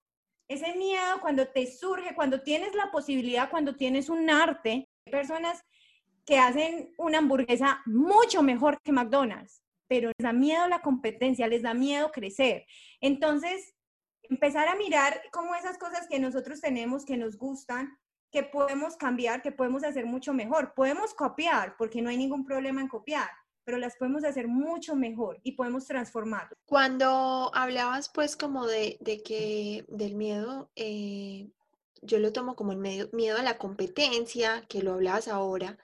ese 0.48 0.75
miedo 0.75 1.22
cuando 1.22 1.48
te 1.48 1.65
surge, 1.65 2.13
cuando 2.13 2.42
tienes 2.42 2.75
la 2.75 2.92
posibilidad, 2.92 3.50
cuando 3.50 3.75
tienes 3.75 4.10
un 4.10 4.30
arte, 4.30 4.89
personas 5.10 5.63
que 6.25 6.39
hacen 6.39 6.94
una 6.98 7.20
hamburguesa 7.20 7.82
mucho 7.86 8.42
mejor 8.44 8.82
que 8.84 8.92
McDonald's, 8.92 9.63
pero 9.88 10.10
les 10.10 10.24
da 10.24 10.34
miedo 10.34 10.68
la 10.68 10.82
competencia, 10.82 11.48
les 11.48 11.62
da 11.62 11.74
miedo 11.74 12.12
crecer. 12.12 12.65
Entonces, 13.01 13.74
empezar 14.24 14.68
a 14.68 14.75
mirar 14.75 15.22
cómo 15.32 15.56
esas 15.56 15.77
cosas 15.77 16.08
que 16.10 16.20
nosotros 16.20 16.62
tenemos, 16.62 17.06
que 17.06 17.18
nos 17.18 17.38
gustan, 17.38 17.98
que 18.32 18.44
podemos 18.44 18.96
cambiar, 18.98 19.42
que 19.42 19.51
podemos 19.51 19.84
hacer 19.84 20.06
mucho 20.06 20.34
mejor. 20.34 20.74
Podemos 20.74 21.13
copiar, 21.13 21.75
porque 21.77 22.01
no 22.01 22.10
hay 22.10 22.18
ningún 22.18 22.46
problema 22.46 22.82
en 22.82 22.88
copiar, 22.88 23.30
pero 23.63 23.77
las 23.77 23.96
podemos 23.96 24.24
hacer 24.24 24.48
mucho 24.48 24.96
mejor 24.96 25.39
y 25.44 25.53
podemos 25.53 25.86
transformar. 25.86 26.50
Cuando 26.65 27.51
hablabas 27.53 28.10
pues 28.10 28.36
como 28.36 28.65
de, 28.65 28.98
de 29.01 29.22
que 29.22 29.86
del 29.88 30.15
miedo, 30.15 30.72
eh, 30.75 31.50
yo 32.01 32.20
lo 32.20 32.34
tomo 32.34 32.56
como 32.56 32.72
el 32.72 32.80
medio, 32.80 33.10
miedo 33.13 33.38
a 33.38 33.44
la 33.44 33.58
competencia, 33.58 34.63
que 34.68 34.82
lo 34.82 34.94
hablabas 34.94 35.27
ahora, 35.27 35.77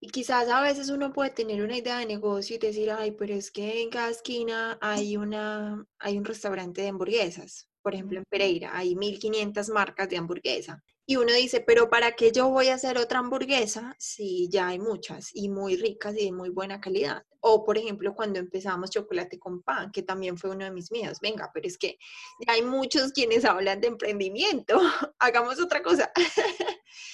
y 0.00 0.08
quizás 0.08 0.48
a 0.48 0.60
veces 0.60 0.90
uno 0.90 1.12
puede 1.12 1.30
tener 1.30 1.62
una 1.62 1.76
idea 1.76 1.98
de 1.98 2.06
negocio 2.06 2.56
y 2.56 2.58
decir, 2.58 2.90
ay, 2.90 3.12
pero 3.12 3.34
es 3.34 3.50
que 3.50 3.82
en 3.82 3.90
cada 3.90 4.10
esquina 4.10 4.78
hay, 4.80 5.16
una, 5.16 5.86
hay 5.98 6.18
un 6.18 6.24
restaurante 6.24 6.82
de 6.82 6.88
hamburguesas. 6.88 7.68
Por 7.82 7.94
ejemplo, 7.94 8.18
en 8.18 8.24
Pereira 8.28 8.76
hay 8.76 8.94
1500 8.94 9.68
marcas 9.70 10.08
de 10.08 10.18
hamburguesa. 10.18 10.82
Y 11.08 11.16
uno 11.16 11.32
dice, 11.32 11.60
pero 11.60 11.88
¿para 11.88 12.12
qué 12.12 12.32
yo 12.32 12.48
voy 12.48 12.66
a 12.66 12.74
hacer 12.74 12.98
otra 12.98 13.20
hamburguesa 13.20 13.94
si 13.96 14.48
ya 14.50 14.66
hay 14.68 14.80
muchas 14.80 15.30
y 15.32 15.48
muy 15.48 15.76
ricas 15.76 16.14
y 16.18 16.24
de 16.24 16.32
muy 16.32 16.50
buena 16.50 16.80
calidad? 16.80 17.22
O, 17.40 17.64
por 17.64 17.78
ejemplo, 17.78 18.12
cuando 18.12 18.40
empezamos 18.40 18.90
chocolate 18.90 19.38
con 19.38 19.62
pan, 19.62 19.92
que 19.92 20.02
también 20.02 20.36
fue 20.36 20.50
uno 20.50 20.64
de 20.64 20.72
mis 20.72 20.90
miedos. 20.90 21.20
Venga, 21.20 21.48
pero 21.54 21.68
es 21.68 21.78
que 21.78 21.96
ya 22.44 22.54
hay 22.54 22.62
muchos 22.62 23.12
quienes 23.12 23.44
hablan 23.44 23.80
de 23.80 23.86
emprendimiento. 23.86 24.80
Hagamos 25.20 25.60
otra 25.60 25.80
cosa. 25.80 26.10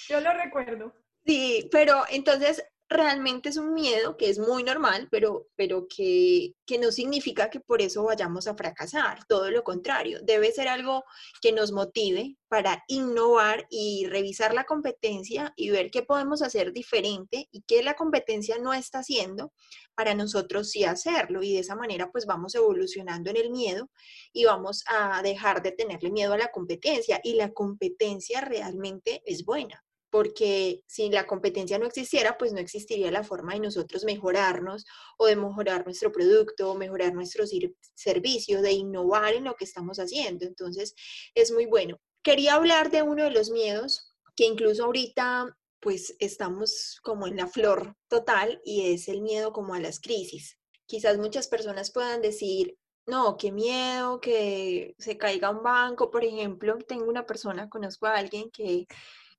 Yo 0.09 0.19
lo 0.21 0.33
recuerdo. 0.33 0.91
Sí, 1.25 1.69
pero 1.71 2.03
entonces 2.09 2.63
realmente 2.93 3.49
es 3.49 3.57
un 3.57 3.73
miedo 3.73 4.15
que 4.17 4.29
es 4.29 4.39
muy 4.39 4.63
normal, 4.63 5.07
pero, 5.11 5.47
pero 5.55 5.87
que, 5.87 6.53
que, 6.65 6.77
no 6.77 6.91
significa 6.91 7.49
que 7.49 7.59
por 7.59 7.81
eso 7.81 8.03
vayamos 8.03 8.47
a 8.47 8.55
fracasar. 8.55 9.25
Todo 9.27 9.51
lo 9.51 9.63
contrario, 9.63 10.19
debe 10.23 10.51
ser 10.51 10.67
algo 10.67 11.03
que 11.41 11.51
nos 11.51 11.71
motive 11.71 12.37
para 12.47 12.83
innovar 12.87 13.65
y 13.69 14.05
revisar 14.07 14.53
la 14.53 14.63
competencia 14.63 15.53
y 15.55 15.71
ver 15.71 15.91
qué 15.91 16.03
podemos 16.03 16.41
hacer 16.41 16.71
diferente 16.71 17.49
y 17.51 17.63
qué 17.63 17.83
la 17.83 17.95
competencia 17.95 18.57
no 18.59 18.73
está 18.73 18.99
haciendo 18.99 19.51
para 19.95 20.15
nosotros 20.15 20.69
sí 20.69 20.83
hacerlo. 20.83 21.43
Y 21.43 21.53
de 21.53 21.59
esa 21.59 21.75
manera 21.75 22.11
pues 22.11 22.25
vamos 22.25 22.55
evolucionando 22.55 23.29
en 23.29 23.37
el 23.37 23.49
miedo 23.49 23.89
y 24.31 24.45
vamos 24.45 24.83
a 24.87 25.21
dejar 25.21 25.61
de 25.61 25.71
tenerle 25.71 26.11
miedo 26.11 26.33
a 26.33 26.37
la 26.37 26.51
competencia. 26.51 27.19
Y 27.23 27.35
la 27.35 27.51
competencia 27.51 28.41
realmente 28.41 29.21
es 29.25 29.43
buena 29.45 29.83
porque 30.13 30.83
si 30.85 31.09
la 31.09 31.25
competencia 31.25 31.79
no 31.79 31.87
existiera, 31.87 32.37
pues 32.37 32.53
no 32.53 32.59
existiría 32.59 33.09
la 33.09 33.23
forma 33.23 33.53
de 33.53 33.61
nosotros 33.61 34.03
mejorarnos 34.03 34.85
o 35.17 35.25
de 35.25 35.35
mejorar 35.35 35.85
nuestro 35.85 36.11
producto, 36.11 36.69
o 36.69 36.75
mejorar 36.75 37.15
nuestros 37.15 37.49
servicios, 37.95 38.61
de 38.61 38.73
innovar 38.73 39.33
en 39.33 39.45
lo 39.45 39.55
que 39.55 39.63
estamos 39.63 39.97
haciendo. 39.97 40.45
Entonces, 40.45 40.93
es 41.33 41.51
muy 41.51 41.65
bueno. 41.65 41.97
Quería 42.21 42.53
hablar 42.53 42.91
de 42.91 43.01
uno 43.01 43.23
de 43.23 43.31
los 43.31 43.49
miedos 43.49 44.13
que 44.35 44.45
incluso 44.45 44.85
ahorita 44.85 45.57
pues 45.79 46.15
estamos 46.19 46.99
como 47.01 47.25
en 47.25 47.37
la 47.37 47.47
flor 47.47 47.95
total 48.07 48.61
y 48.63 48.93
es 48.93 49.07
el 49.07 49.23
miedo 49.23 49.51
como 49.51 49.73
a 49.73 49.79
las 49.79 49.99
crisis. 49.99 50.59
Quizás 50.85 51.17
muchas 51.17 51.47
personas 51.47 51.91
puedan 51.91 52.21
decir, 52.21 52.77
no, 53.07 53.35
qué 53.35 53.51
miedo 53.51 54.21
que 54.21 54.93
se 54.99 55.17
caiga 55.17 55.49
un 55.49 55.63
banco, 55.63 56.11
por 56.11 56.23
ejemplo. 56.23 56.77
Tengo 56.87 57.05
una 57.05 57.25
persona, 57.25 57.67
conozco 57.67 58.05
a 58.05 58.15
alguien 58.15 58.51
que 58.51 58.85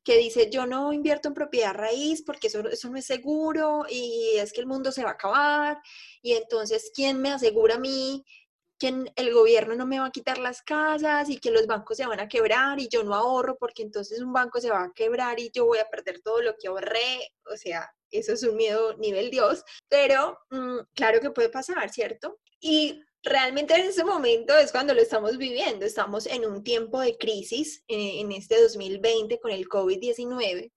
que 0.04 0.18
dice, 0.18 0.50
yo 0.50 0.66
no 0.66 0.92
invierto 0.92 1.28
en 1.28 1.34
propiedad 1.34 1.75
raíz 1.75 2.23
porque 2.23 2.49
eso, 2.49 2.61
eso 2.68 2.90
no 2.90 2.99
es 2.99 3.06
seguro 3.06 3.87
y 3.88 4.37
es 4.37 4.52
que 4.52 4.61
el 4.61 4.66
mundo 4.66 4.92
se 4.92 5.02
va 5.02 5.11
a 5.11 5.14
acabar 5.14 5.78
y 6.23 6.34
entonces, 6.34 6.92
¿quién 6.94 7.20
me 7.20 7.32
asegura 7.32 7.76
a 7.76 7.78
mí 7.80 8.25
que 8.78 8.92
el 9.16 9.32
gobierno 9.32 9.76
no 9.76 9.87
me 9.87 10.00
va 10.00 10.06
a 10.06 10.11
quitar 10.11 10.38
las 10.38 10.62
casas 10.62 11.30
y 11.30 11.38
que 11.38 11.50
los 11.50 11.66
bancos 11.66 11.96
se 11.96 12.06
van 12.06 12.20
a 12.20 12.28
quebrar 12.28 12.80
y 12.80 12.88
yo 12.88 13.04
no 13.04 13.14
ahorro 13.14 13.56
porque 13.56 13.82
entonces 13.82 14.20
un 14.20 14.32
banco 14.32 14.61
se 14.61 14.70
va 14.70 14.84
a 14.84 14.92
quebrar 14.92 15.38
y 15.38 15.50
yo 15.52 15.64
voy 15.64 15.78
a 15.78 15.88
perder 15.88 16.20
todo 16.23 16.42
lo 16.42 16.56
que 16.56 16.68
ahorré? 16.68 17.32
O 17.50 17.56
sea, 17.56 17.88
eso 18.11 18.32
es 18.32 18.42
un 18.42 18.56
miedo 18.56 18.96
nivel 18.99 19.30
Dios, 19.30 19.64
pero 19.88 20.38
mm, 20.50 20.78
claro 20.94 21.20
que 21.20 21.30
puede 21.30 21.49
pasar, 21.49 21.90
¿cierto? 21.90 22.40
Y 22.61 23.00
realmente 23.25 23.75
en 23.75 23.87
ese 23.87 24.04
momento 24.04 24.57
es 24.57 24.71
cuando 24.71 24.95
lo 24.95 25.00
estamos 25.00 25.38
viviendo. 25.38 25.85
Estamos 25.85 26.26
en 26.26 26.45
un 26.45 26.62
tiempo 26.62 27.00
de 27.00 27.16
crisis 27.16 27.83
eh, 27.88 28.21
en 28.21 28.33
este 28.33 28.61
2020 28.62 29.40
con 29.40 29.50
el 29.50 29.69
COVID-19 29.69 30.71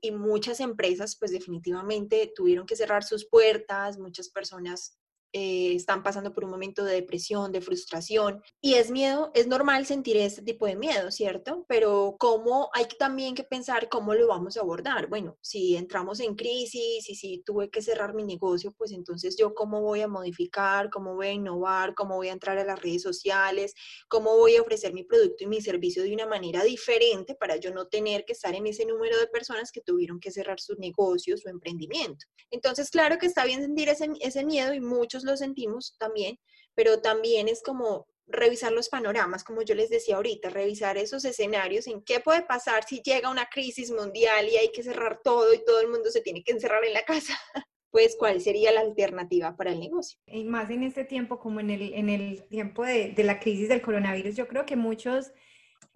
y 0.00 0.10
muchas 0.10 0.60
empresas 0.60 1.16
pues 1.18 1.30
definitivamente 1.30 2.32
tuvieron 2.34 2.66
que 2.66 2.76
cerrar 2.76 3.04
sus 3.04 3.26
puertas, 3.26 3.98
muchas 3.98 4.28
personas 4.28 4.98
eh, 5.36 5.74
están 5.74 6.04
pasando 6.04 6.32
por 6.32 6.44
un 6.44 6.50
momento 6.50 6.84
de 6.84 6.94
depresión, 6.94 7.50
de 7.50 7.60
frustración. 7.60 8.40
Y 8.60 8.74
es 8.74 8.92
miedo, 8.92 9.32
es 9.34 9.48
normal 9.48 9.84
sentir 9.84 10.16
este 10.16 10.42
tipo 10.42 10.64
de 10.64 10.76
miedo, 10.76 11.10
¿cierto? 11.10 11.64
Pero 11.66 12.14
cómo 12.20 12.70
hay 12.72 12.86
también 13.00 13.34
que 13.34 13.42
pensar 13.42 13.88
cómo 13.88 14.14
lo 14.14 14.28
vamos 14.28 14.56
a 14.56 14.60
abordar. 14.60 15.08
Bueno, 15.08 15.36
si 15.40 15.74
entramos 15.74 16.20
en 16.20 16.36
crisis 16.36 17.10
y 17.10 17.16
si 17.16 17.42
tuve 17.44 17.68
que 17.68 17.82
cerrar 17.82 18.14
mi 18.14 18.22
negocio, 18.22 18.72
pues 18.78 18.92
entonces 18.92 19.36
yo 19.36 19.54
cómo 19.54 19.80
voy 19.80 20.02
a 20.02 20.08
modificar, 20.08 20.88
cómo 20.88 21.16
voy 21.16 21.26
a 21.26 21.32
innovar, 21.32 21.94
cómo 21.96 22.14
voy 22.14 22.28
a 22.28 22.32
entrar 22.32 22.56
a 22.58 22.64
las 22.64 22.80
redes 22.80 23.02
sociales, 23.02 23.74
cómo 24.06 24.36
voy 24.36 24.54
a 24.54 24.62
ofrecer 24.62 24.94
mi 24.94 25.02
producto 25.02 25.42
y 25.42 25.48
mi 25.48 25.60
servicio 25.60 26.04
de 26.04 26.14
una 26.14 26.26
manera 26.28 26.62
diferente 26.62 27.34
para 27.34 27.56
yo 27.56 27.72
no 27.72 27.88
tener 27.88 28.24
que 28.24 28.34
estar 28.34 28.54
en 28.54 28.68
ese 28.68 28.86
número 28.86 29.18
de 29.18 29.26
personas 29.26 29.72
que 29.72 29.80
tuvieron 29.80 30.20
que 30.20 30.30
cerrar 30.30 30.60
sus 30.60 30.78
negocios, 30.78 31.40
su 31.40 31.48
emprendimiento. 31.48 32.24
Entonces, 32.52 32.88
claro 32.88 33.18
que 33.18 33.26
está 33.26 33.44
bien 33.44 33.62
sentir 33.62 33.88
ese, 33.88 34.08
ese 34.20 34.44
miedo 34.44 34.72
y 34.72 34.80
muchos 34.80 35.23
lo 35.24 35.36
sentimos 35.36 35.96
también, 35.98 36.38
pero 36.74 37.00
también 37.00 37.48
es 37.48 37.62
como 37.62 38.06
revisar 38.26 38.72
los 38.72 38.88
panoramas, 38.88 39.44
como 39.44 39.62
yo 39.62 39.74
les 39.74 39.90
decía 39.90 40.16
ahorita, 40.16 40.48
revisar 40.50 40.96
esos 40.96 41.24
escenarios 41.24 41.86
en 41.86 42.02
qué 42.02 42.20
puede 42.20 42.42
pasar 42.42 42.84
si 42.84 43.02
llega 43.02 43.30
una 43.30 43.46
crisis 43.46 43.90
mundial 43.90 44.48
y 44.48 44.56
hay 44.56 44.70
que 44.72 44.82
cerrar 44.82 45.20
todo 45.22 45.52
y 45.52 45.62
todo 45.64 45.80
el 45.80 45.88
mundo 45.88 46.10
se 46.10 46.22
tiene 46.22 46.42
que 46.42 46.52
encerrar 46.52 46.84
en 46.84 46.92
la 46.94 47.04
casa. 47.04 47.34
Pues, 47.90 48.16
¿cuál 48.18 48.40
sería 48.40 48.72
la 48.72 48.80
alternativa 48.80 49.56
para 49.56 49.70
el 49.70 49.78
negocio? 49.78 50.18
Y 50.26 50.42
más 50.42 50.68
en 50.68 50.82
este 50.82 51.04
tiempo, 51.04 51.38
como 51.38 51.60
en 51.60 51.70
el, 51.70 51.94
en 51.94 52.08
el 52.08 52.42
tiempo 52.48 52.84
de, 52.84 53.10
de 53.12 53.22
la 53.22 53.38
crisis 53.38 53.68
del 53.68 53.82
coronavirus, 53.82 54.34
yo 54.34 54.48
creo 54.48 54.66
que 54.66 54.74
muchos 54.74 55.30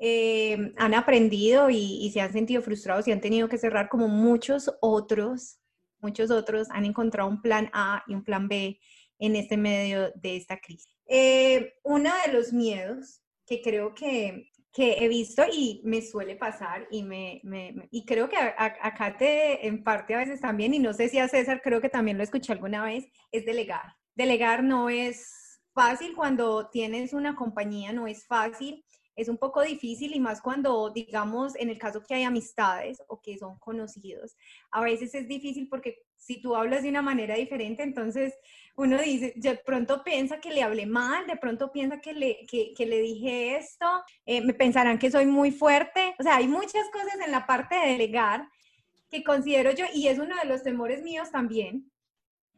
eh, 0.00 0.72
han 0.76 0.94
aprendido 0.94 1.70
y, 1.70 2.08
se 2.12 2.20
han 2.20 2.32
sentido 2.32 2.62
frustrados 2.62 3.08
y 3.08 3.12
han 3.12 3.20
tenido 3.20 3.48
que 3.48 3.58
cerrar 3.58 3.88
como 3.88 4.06
muchos 4.06 4.72
otros, 4.80 5.58
muchos 6.00 6.30
otros 6.30 6.68
han 6.70 6.84
encontrado 6.84 7.28
un 7.28 7.42
plan 7.42 7.68
A 7.72 8.04
y 8.06 8.14
un 8.14 8.22
plan 8.22 8.46
B 8.46 8.78
en 9.18 9.36
este 9.36 9.56
medio 9.56 10.12
de 10.14 10.36
esta 10.36 10.58
crisis. 10.58 10.94
Eh, 11.06 11.74
uno 11.84 12.10
de 12.26 12.32
los 12.32 12.52
miedos 12.52 13.22
que 13.46 13.62
creo 13.62 13.94
que, 13.94 14.50
que, 14.72 15.04
he 15.04 15.08
visto 15.08 15.42
y 15.50 15.80
me 15.84 16.02
suele 16.02 16.36
pasar 16.36 16.86
y, 16.90 17.02
me, 17.02 17.40
y 17.90 18.04
creo 18.04 18.28
que 18.28 18.36
acá 18.36 19.16
te 19.16 19.66
en 19.66 19.82
parte 19.82 20.14
a 20.14 20.18
veces 20.18 20.40
también, 20.40 20.74
y 20.74 20.78
no 20.78 20.92
sé 20.92 21.08
si 21.08 21.18
a 21.18 21.28
César 21.28 21.62
creo 21.62 21.80
que 21.80 21.88
también 21.88 22.18
lo 22.18 22.24
escuché 22.24 22.52
alguna 22.52 22.84
vez, 22.84 23.06
es 23.32 23.46
delegar. 23.46 23.96
Delegar 24.14 24.62
no 24.62 24.90
es 24.90 25.60
fácil 25.72 26.14
cuando 26.14 26.68
tienes 26.68 27.12
una 27.12 27.34
compañía, 27.36 27.92
no 27.92 28.06
es 28.06 28.26
fácil 28.26 28.84
es 29.18 29.28
un 29.28 29.36
poco 29.36 29.62
difícil 29.62 30.14
y 30.14 30.20
más 30.20 30.40
cuando, 30.40 30.90
digamos, 30.90 31.56
en 31.56 31.70
el 31.70 31.76
caso 31.76 32.04
que 32.04 32.14
hay 32.14 32.22
amistades 32.22 33.02
o 33.08 33.20
que 33.20 33.36
son 33.36 33.58
conocidos, 33.58 34.36
a 34.70 34.80
veces 34.80 35.12
es 35.14 35.26
difícil 35.26 35.68
porque 35.68 36.04
si 36.16 36.40
tú 36.40 36.54
hablas 36.54 36.84
de 36.84 36.88
una 36.88 37.02
manera 37.02 37.34
diferente, 37.34 37.82
entonces 37.82 38.34
uno 38.76 38.96
dice, 38.98 39.32
de 39.34 39.56
pronto 39.56 40.04
piensa 40.04 40.40
que 40.40 40.52
le 40.52 40.62
hablé 40.62 40.86
mal, 40.86 41.26
de 41.26 41.36
pronto 41.36 41.72
piensa 41.72 42.00
que 42.00 42.12
le, 42.12 42.46
que, 42.46 42.72
que 42.74 42.86
le 42.86 43.00
dije 43.00 43.56
esto, 43.56 43.86
eh, 44.24 44.40
me 44.40 44.54
pensarán 44.54 45.00
que 45.00 45.10
soy 45.10 45.26
muy 45.26 45.50
fuerte, 45.50 46.14
o 46.20 46.22
sea, 46.22 46.36
hay 46.36 46.46
muchas 46.46 46.88
cosas 46.92 47.18
en 47.24 47.32
la 47.32 47.44
parte 47.44 47.74
de 47.74 47.88
delegar 47.88 48.48
que 49.10 49.24
considero 49.24 49.72
yo, 49.72 49.84
y 49.92 50.06
es 50.06 50.20
uno 50.20 50.36
de 50.36 50.48
los 50.48 50.62
temores 50.62 51.02
míos 51.02 51.32
también, 51.32 51.90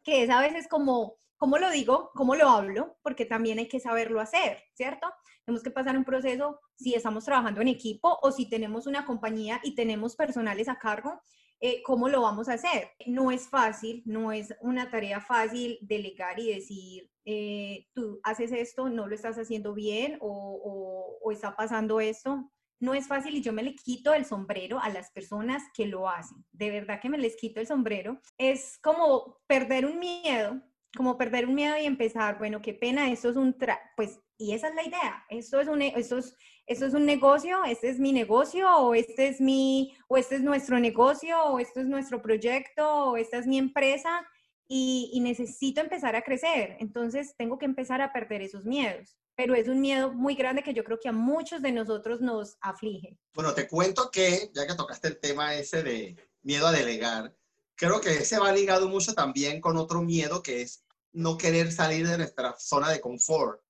que 0.05 0.25
es 0.25 0.29
a 0.29 0.43
veces 0.43 0.69
como, 0.69 1.17
¿cómo 1.38 1.57
lo 1.57 1.71
digo? 1.71 2.11
¿Cómo 2.14 2.35
lo 2.35 2.50
hablo? 2.50 2.99
Porque 3.02 3.25
también 3.25 3.59
hay 3.59 3.69
que 3.69 3.81
saberlo 3.81 4.21
hacer, 4.21 4.62
¿cierto? 4.75 5.07
Tenemos 5.50 5.64
que 5.64 5.71
pasar 5.73 5.97
un 5.99 6.04
proceso 6.04 6.61
si 6.76 6.95
estamos 6.95 7.25
trabajando 7.25 7.61
en 7.61 7.66
equipo 7.66 8.19
o 8.23 8.30
si 8.30 8.49
tenemos 8.49 8.87
una 8.87 9.04
compañía 9.04 9.61
y 9.64 9.75
tenemos 9.75 10.14
personales 10.14 10.69
a 10.69 10.78
cargo, 10.78 11.21
eh, 11.59 11.83
¿cómo 11.83 12.09
lo 12.09 12.23
vamos 12.23 12.49
a 12.49 12.52
hacer? 12.54 12.90
No 13.07 13.33
es 13.33 13.49
fácil, 13.49 14.02
no 14.07 14.30
es 14.30 14.54
una 14.61 14.90
tarea 14.90 15.21
fácil 15.21 15.76
delegar 15.83 16.38
y 16.38 16.54
decir, 16.54 17.11
eh, 17.25 17.88
tú 17.95 18.21
haces 18.23 18.52
esto, 18.52 18.88
no 18.88 19.09
lo 19.09 19.14
estás 19.16 19.38
haciendo 19.38 19.75
bien 19.75 20.19
o, 20.21 21.19
o, 21.21 21.33
está 21.33 21.57
pasando 21.57 22.00
esto. 22.00 22.49
No 22.78 22.95
es 22.95 23.09
fácil 23.09 23.35
y 23.35 23.42
yo 23.42 23.52
me 23.52 23.64
le 23.64 23.75
quito 23.75 24.14
el 24.14 24.25
sombrero 24.25 24.78
a 24.80 24.88
las 24.88 25.11
personas 25.11 25.64
que 25.75 25.87
lo 25.87 26.09
hacen. 26.09 26.45
De 26.52 26.71
verdad 26.71 27.00
que 27.00 27.11
me 27.11 27.19
les 27.19 27.37
quito 27.37 27.61
el 27.61 27.66
sombrero. 27.66 28.21
Es 28.38 28.78
como 28.83 29.38
perder 29.49 29.85
un 29.85 29.99
miedo, 29.99 30.62
como 30.97 31.16
perder 31.16 31.47
un 31.47 31.54
miedo 31.54 31.76
y 31.78 31.87
empezar, 31.87 32.38
bueno, 32.38 32.61
qué 32.62 32.75
pena, 32.75 33.11
esto 33.11 33.30
es 33.30 33.37
un, 33.37 33.56
pues 33.97 34.18
y 34.40 34.54
esa 34.54 34.68
es 34.68 34.75
la 34.75 34.85
idea. 34.85 35.25
Esto 35.28 35.61
es 35.61 35.68
un, 35.68 35.82
esto 35.82 36.16
es, 36.16 36.35
esto 36.66 36.87
es 36.87 36.94
un 36.94 37.04
negocio, 37.04 37.62
este 37.64 37.90
es 37.90 37.99
mi 37.99 38.11
negocio, 38.11 38.75
o 38.75 38.94
este 38.94 39.28
es 39.28 39.38
mi, 39.38 39.94
o 40.09 40.16
este 40.16 40.37
es 40.37 40.42
nuestro 40.42 40.80
negocio, 40.80 41.38
o 41.44 41.59
esto 41.59 41.80
es 41.80 41.87
nuestro 41.87 42.23
proyecto, 42.23 43.11
o 43.11 43.16
esta 43.18 43.37
es 43.37 43.47
mi 43.47 43.59
empresa, 43.59 44.26
y, 44.66 45.11
y 45.12 45.20
necesito 45.20 45.82
empezar 45.82 46.16
a 46.16 46.23
crecer. 46.23 46.78
Entonces 46.80 47.35
tengo 47.37 47.59
que 47.59 47.66
empezar 47.66 48.00
a 48.00 48.14
perder 48.14 48.40
esos 48.40 48.64
miedos. 48.64 49.14
Pero 49.37 49.54
es 49.54 49.68
un 49.68 49.80
miedo 49.80 50.12
muy 50.12 50.35
grande 50.35 50.62
que 50.62 50.73
yo 50.73 50.85
creo 50.85 50.99
que 50.99 51.09
a 51.09 51.12
muchos 51.12 51.61
de 51.61 51.73
nosotros 51.73 52.23
nos 52.23 52.56
aflige. 52.62 53.18
Bueno, 53.35 53.52
te 53.52 53.68
cuento 53.68 54.11
que, 54.11 54.50
ya 54.54 54.66
que 54.66 54.75
tocaste 54.75 55.09
el 55.09 55.20
tema 55.20 55.54
ese 55.54 55.82
de 55.82 56.16
miedo 56.42 56.66
a 56.66 56.73
delegar, 56.73 57.35
creo 57.80 57.99
que 58.02 58.18
ese 58.18 58.38
va 58.38 58.52
ligado 58.52 58.90
mucho 58.90 59.14
también 59.14 59.58
con 59.58 59.78
otro 59.78 60.02
miedo 60.02 60.42
que 60.42 60.60
es 60.60 60.84
no 61.12 61.38
querer 61.38 61.72
salir 61.72 62.06
de 62.06 62.18
nuestra 62.18 62.54
zona 62.58 62.90
de 62.90 63.00
confort 63.00 63.62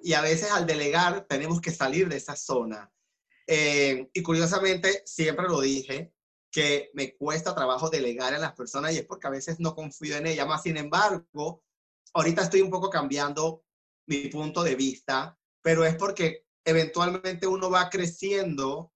y 0.00 0.12
a 0.12 0.20
veces 0.20 0.52
al 0.52 0.66
delegar 0.66 1.26
tenemos 1.28 1.60
que 1.60 1.72
salir 1.72 2.08
de 2.08 2.16
esa 2.16 2.36
zona. 2.36 2.92
Eh, 3.48 4.08
y 4.12 4.22
curiosamente, 4.22 5.02
siempre 5.04 5.48
lo 5.48 5.60
dije, 5.60 6.12
que 6.52 6.90
me 6.94 7.16
cuesta 7.16 7.56
trabajo 7.56 7.90
delegar 7.90 8.34
a 8.34 8.38
las 8.38 8.54
personas 8.54 8.92
y 8.92 8.98
es 8.98 9.04
porque 9.04 9.26
a 9.26 9.30
veces 9.30 9.58
no 9.58 9.74
confío 9.74 10.16
en 10.16 10.28
ellas. 10.28 10.46
Más 10.46 10.62
sin 10.62 10.76
embargo, 10.76 11.64
ahorita 12.12 12.42
estoy 12.42 12.60
un 12.60 12.70
poco 12.70 12.88
cambiando 12.88 13.64
mi 14.06 14.28
punto 14.28 14.62
de 14.62 14.76
vista, 14.76 15.36
pero 15.60 15.84
es 15.84 15.96
porque 15.96 16.46
eventualmente 16.64 17.48
uno 17.48 17.68
va 17.68 17.90
creciendo 17.90 18.92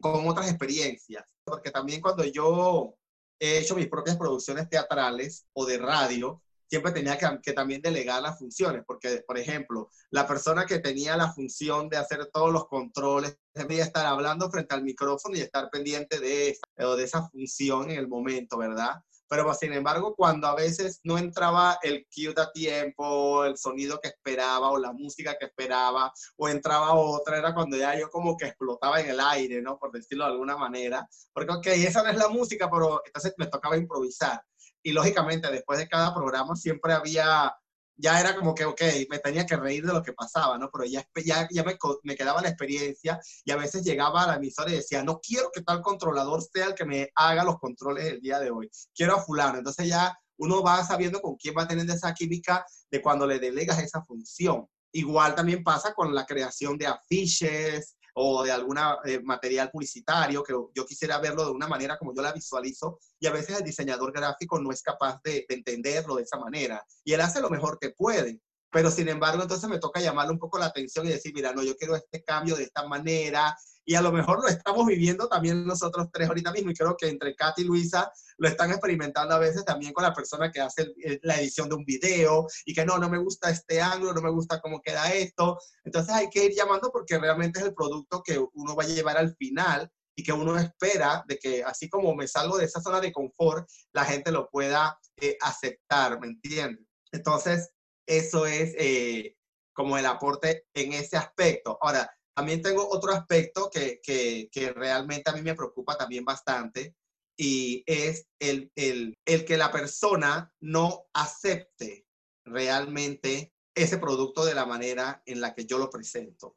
con 0.00 0.26
otras 0.26 0.48
experiencias. 0.48 1.24
Porque 1.44 1.70
también 1.70 2.00
cuando 2.00 2.24
yo 2.24 2.96
he 3.38 3.58
hecho 3.58 3.74
mis 3.74 3.88
propias 3.88 4.16
producciones 4.16 4.68
teatrales 4.68 5.46
o 5.52 5.66
de 5.66 5.78
radio, 5.78 6.42
siempre 6.68 6.92
tenía 6.92 7.18
que, 7.42 7.52
también 7.52 7.80
delegar 7.80 8.22
las 8.22 8.38
funciones, 8.38 8.82
porque, 8.86 9.22
por 9.26 9.38
ejemplo, 9.38 9.90
la 10.10 10.26
persona 10.26 10.66
que 10.66 10.80
tenía 10.80 11.16
la 11.16 11.32
función 11.32 11.88
de 11.88 11.96
hacer 11.96 12.26
todos 12.32 12.52
los 12.52 12.66
controles, 12.66 13.38
debía 13.54 13.84
estar 13.84 14.06
hablando 14.06 14.50
frente 14.50 14.74
al 14.74 14.82
micrófono 14.82 15.36
y 15.36 15.40
estar 15.40 15.70
pendiente 15.70 16.18
de 16.18 16.50
esa, 16.50 16.96
de 16.96 17.04
esa 17.04 17.28
función 17.28 17.90
en 17.90 17.98
el 17.98 18.08
momento, 18.08 18.58
¿verdad? 18.58 18.96
Pero, 19.28 19.44
pues, 19.44 19.58
sin 19.58 19.72
embargo, 19.72 20.14
cuando 20.14 20.46
a 20.46 20.54
veces 20.54 21.00
no 21.04 21.18
entraba 21.18 21.78
el 21.82 22.06
cue 22.14 22.34
a 22.36 22.52
tiempo, 22.52 23.44
el 23.44 23.56
sonido 23.56 24.00
que 24.00 24.08
esperaba 24.08 24.70
o 24.70 24.78
la 24.78 24.92
música 24.92 25.36
que 25.38 25.46
esperaba, 25.46 26.12
o 26.36 26.48
entraba 26.48 26.94
otra, 26.94 27.38
era 27.38 27.54
cuando 27.54 27.76
ya 27.76 27.98
yo 27.98 28.08
como 28.10 28.36
que 28.36 28.46
explotaba 28.46 29.00
en 29.00 29.10
el 29.10 29.20
aire, 29.20 29.60
¿no? 29.62 29.78
Por 29.78 29.92
decirlo 29.92 30.24
de 30.24 30.32
alguna 30.32 30.56
manera. 30.56 31.08
Porque, 31.32 31.52
ok, 31.52 31.66
esa 31.66 32.02
no 32.02 32.10
es 32.10 32.16
la 32.16 32.28
música, 32.28 32.70
pero 32.70 33.02
entonces 33.04 33.34
me 33.36 33.46
tocaba 33.46 33.76
improvisar 33.76 34.40
y 34.86 34.92
lógicamente 34.92 35.50
después 35.50 35.80
de 35.80 35.88
cada 35.88 36.14
programa 36.14 36.54
siempre 36.54 36.92
había, 36.92 37.52
ya 37.96 38.20
era 38.20 38.36
como 38.36 38.54
que, 38.54 38.64
ok, 38.64 38.82
me 39.10 39.18
tenía 39.18 39.46
que 39.46 39.56
reír 39.56 39.84
de 39.84 39.92
lo 39.92 40.02
que 40.02 40.12
pasaba, 40.12 40.58
¿no? 40.58 40.70
Pero 40.70 40.84
ya, 40.84 41.06
ya, 41.24 41.48
ya 41.50 41.64
me, 41.64 41.78
me, 42.02 42.14
quedaba 42.14 42.42
la 42.42 42.48
experiencia 42.48 43.18
y 43.44 43.50
a 43.50 43.56
veces 43.56 43.84
llegaba 43.84 44.24
a 44.24 44.26
la 44.26 44.36
emisora 44.36 44.70
y 44.70 44.76
decía, 44.76 45.02
no 45.02 45.20
quiero 45.20 45.50
que 45.52 45.62
tal 45.62 45.80
controlador 45.80 46.42
sea 46.42 46.66
el 46.66 46.74
que 46.74 46.84
me 46.84 47.08
haga 47.14 47.44
los 47.44 47.58
controles 47.58 48.04
el 48.06 48.20
día 48.20 48.38
de 48.38 48.50
hoy, 48.50 48.70
quiero 48.94 49.16
a 49.16 49.22
fulano. 49.22 49.58
Entonces 49.58 49.88
ya 49.88 50.16
uno 50.38 50.62
va 50.62 50.84
sabiendo 50.84 51.20
con 51.20 51.36
quién 51.36 51.54
va 51.56 51.62
a 51.62 51.68
tener 51.68 51.88
esa 51.88 52.12
química 52.12 52.64
de 52.90 53.00
cuando 53.00 53.26
le 53.26 53.38
delegas 53.38 53.78
esa 53.82 54.02
función. 54.02 54.66
Igual 54.92 55.34
también 55.34 55.64
pasa 55.64 55.92
con 55.94 56.14
la 56.14 56.24
creación 56.24 56.78
de 56.78 56.86
afiches, 56.86 57.95
o 58.18 58.42
de 58.42 58.50
algún 58.50 58.78
eh, 59.04 59.20
material 59.22 59.70
publicitario, 59.70 60.42
que 60.42 60.54
yo 60.74 60.86
quisiera 60.86 61.18
verlo 61.18 61.44
de 61.44 61.50
una 61.50 61.68
manera 61.68 61.98
como 61.98 62.14
yo 62.14 62.22
la 62.22 62.32
visualizo, 62.32 62.98
y 63.20 63.26
a 63.26 63.32
veces 63.32 63.58
el 63.58 63.64
diseñador 63.64 64.12
gráfico 64.12 64.58
no 64.58 64.72
es 64.72 64.82
capaz 64.82 65.20
de, 65.22 65.44
de 65.48 65.54
entenderlo 65.54 66.16
de 66.16 66.22
esa 66.22 66.38
manera, 66.38 66.82
y 67.04 67.12
él 67.12 67.20
hace 67.20 67.40
lo 67.40 67.50
mejor 67.50 67.78
que 67.78 67.90
puede, 67.90 68.40
pero 68.76 68.90
sin 68.90 69.08
embargo 69.08 69.40
entonces 69.40 69.70
me 69.70 69.78
toca 69.78 70.00
llamarle 70.00 70.32
un 70.32 70.38
poco 70.38 70.58
la 70.58 70.66
atención 70.66 71.06
y 71.06 71.08
decir, 71.08 71.32
mira, 71.34 71.50
no, 71.54 71.62
yo 71.62 71.74
quiero 71.76 71.96
este 71.96 72.22
cambio 72.22 72.54
de 72.54 72.64
esta 72.64 72.86
manera, 72.86 73.56
y 73.86 73.94
a 73.94 74.02
lo 74.02 74.12
mejor 74.12 74.42
lo 74.42 74.48
estamos 74.48 74.84
viviendo 74.84 75.28
también 75.28 75.64
nosotros 75.64 76.08
tres 76.12 76.28
ahorita 76.28 76.52
mismo 76.52 76.72
y 76.72 76.74
creo 76.74 76.94
que 76.94 77.08
entre 77.08 77.34
Katy 77.34 77.62
y 77.62 77.64
Luisa 77.64 78.12
lo 78.36 78.48
están 78.48 78.70
experimentando 78.72 79.34
a 79.34 79.38
veces 79.38 79.64
también 79.64 79.94
con 79.94 80.04
la 80.04 80.12
persona 80.12 80.52
que 80.52 80.60
hace 80.60 80.92
la 81.22 81.40
edición 81.40 81.70
de 81.70 81.76
un 81.76 81.86
video 81.86 82.46
y 82.66 82.74
que 82.74 82.84
no, 82.84 82.98
no 82.98 83.08
me 83.08 83.16
gusta 83.16 83.48
este 83.48 83.80
ángulo, 83.80 84.12
no 84.12 84.20
me 84.20 84.30
gusta 84.30 84.60
cómo 84.60 84.82
queda 84.82 85.10
esto. 85.14 85.58
Entonces 85.82 86.12
hay 86.12 86.28
que 86.28 86.44
ir 86.44 86.52
llamando 86.54 86.90
porque 86.92 87.16
realmente 87.16 87.60
es 87.60 87.64
el 87.64 87.72
producto 87.74 88.22
que 88.22 88.38
uno 88.52 88.76
va 88.76 88.84
a 88.84 88.88
llevar 88.88 89.16
al 89.16 89.34
final 89.36 89.90
y 90.14 90.22
que 90.22 90.34
uno 90.34 90.58
espera 90.58 91.24
de 91.26 91.38
que 91.38 91.64
así 91.64 91.88
como 91.88 92.14
me 92.14 92.28
salgo 92.28 92.58
de 92.58 92.66
esa 92.66 92.82
zona 92.82 93.00
de 93.00 93.10
confort, 93.10 93.66
la 93.94 94.04
gente 94.04 94.32
lo 94.32 94.50
pueda 94.50 94.98
eh, 95.16 95.38
aceptar, 95.40 96.20
¿me 96.20 96.26
entiendes? 96.26 96.84
Entonces, 97.12 97.70
eso 98.06 98.46
es 98.46 98.74
eh, 98.78 99.36
como 99.72 99.98
el 99.98 100.06
aporte 100.06 100.64
en 100.74 100.92
ese 100.92 101.16
aspecto. 101.16 101.78
Ahora, 101.80 102.10
también 102.34 102.62
tengo 102.62 102.88
otro 102.88 103.12
aspecto 103.12 103.70
que, 103.70 104.00
que, 104.02 104.48
que, 104.52 104.72
realmente 104.72 105.30
a 105.30 105.32
mí 105.32 105.42
me 105.42 105.54
preocupa 105.54 105.96
también 105.96 106.24
bastante 106.24 106.94
y 107.38 107.82
es 107.86 108.26
el, 108.38 108.70
el, 108.76 109.14
el 109.24 109.44
que 109.44 109.56
la 109.56 109.70
persona 109.70 110.52
no 110.60 111.06
acepte 111.14 112.06
realmente 112.44 113.52
ese 113.74 113.98
producto 113.98 114.44
de 114.44 114.54
la 114.54 114.66
manera 114.66 115.22
en 115.26 115.40
la 115.40 115.54
que 115.54 115.66
yo 115.66 115.78
lo 115.78 115.90
presento. 115.90 116.56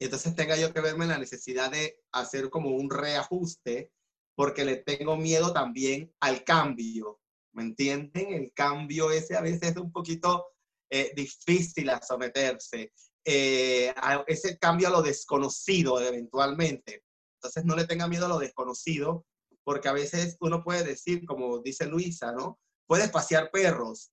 Entonces 0.00 0.34
tenga 0.34 0.56
yo 0.56 0.72
que 0.72 0.80
verme 0.80 1.04
en 1.04 1.10
la 1.10 1.18
necesidad 1.18 1.70
de 1.70 2.00
hacer 2.12 2.50
como 2.50 2.70
un 2.70 2.90
reajuste 2.90 3.90
porque 4.36 4.64
le 4.64 4.76
tengo 4.76 5.16
miedo 5.16 5.52
también 5.52 6.14
al 6.20 6.44
cambio. 6.44 7.20
¿Me 7.52 7.64
entienden? 7.64 8.32
El 8.32 8.52
cambio 8.52 9.10
ese 9.10 9.36
a 9.36 9.40
veces 9.40 9.70
es 9.70 9.76
un 9.76 9.90
poquito 9.90 10.46
eh, 10.90 11.12
difícil 11.14 11.90
a 11.90 12.00
someterse 12.02 12.92
eh, 13.24 13.94
ese 14.26 14.58
cambio 14.58 14.88
a 14.88 14.90
lo 14.90 15.02
desconocido 15.02 16.00
eventualmente. 16.00 17.04
Entonces 17.34 17.64
no 17.64 17.76
le 17.76 17.86
tenga 17.86 18.08
miedo 18.08 18.24
a 18.24 18.30
lo 18.30 18.38
desconocido, 18.38 19.26
porque 19.64 19.88
a 19.88 19.92
veces 19.92 20.38
uno 20.40 20.64
puede 20.64 20.82
decir, 20.82 21.26
como 21.26 21.58
dice 21.58 21.86
Luisa, 21.86 22.32
¿no? 22.32 22.58
Puedes 22.86 23.10
pasear 23.10 23.50
perros, 23.50 24.12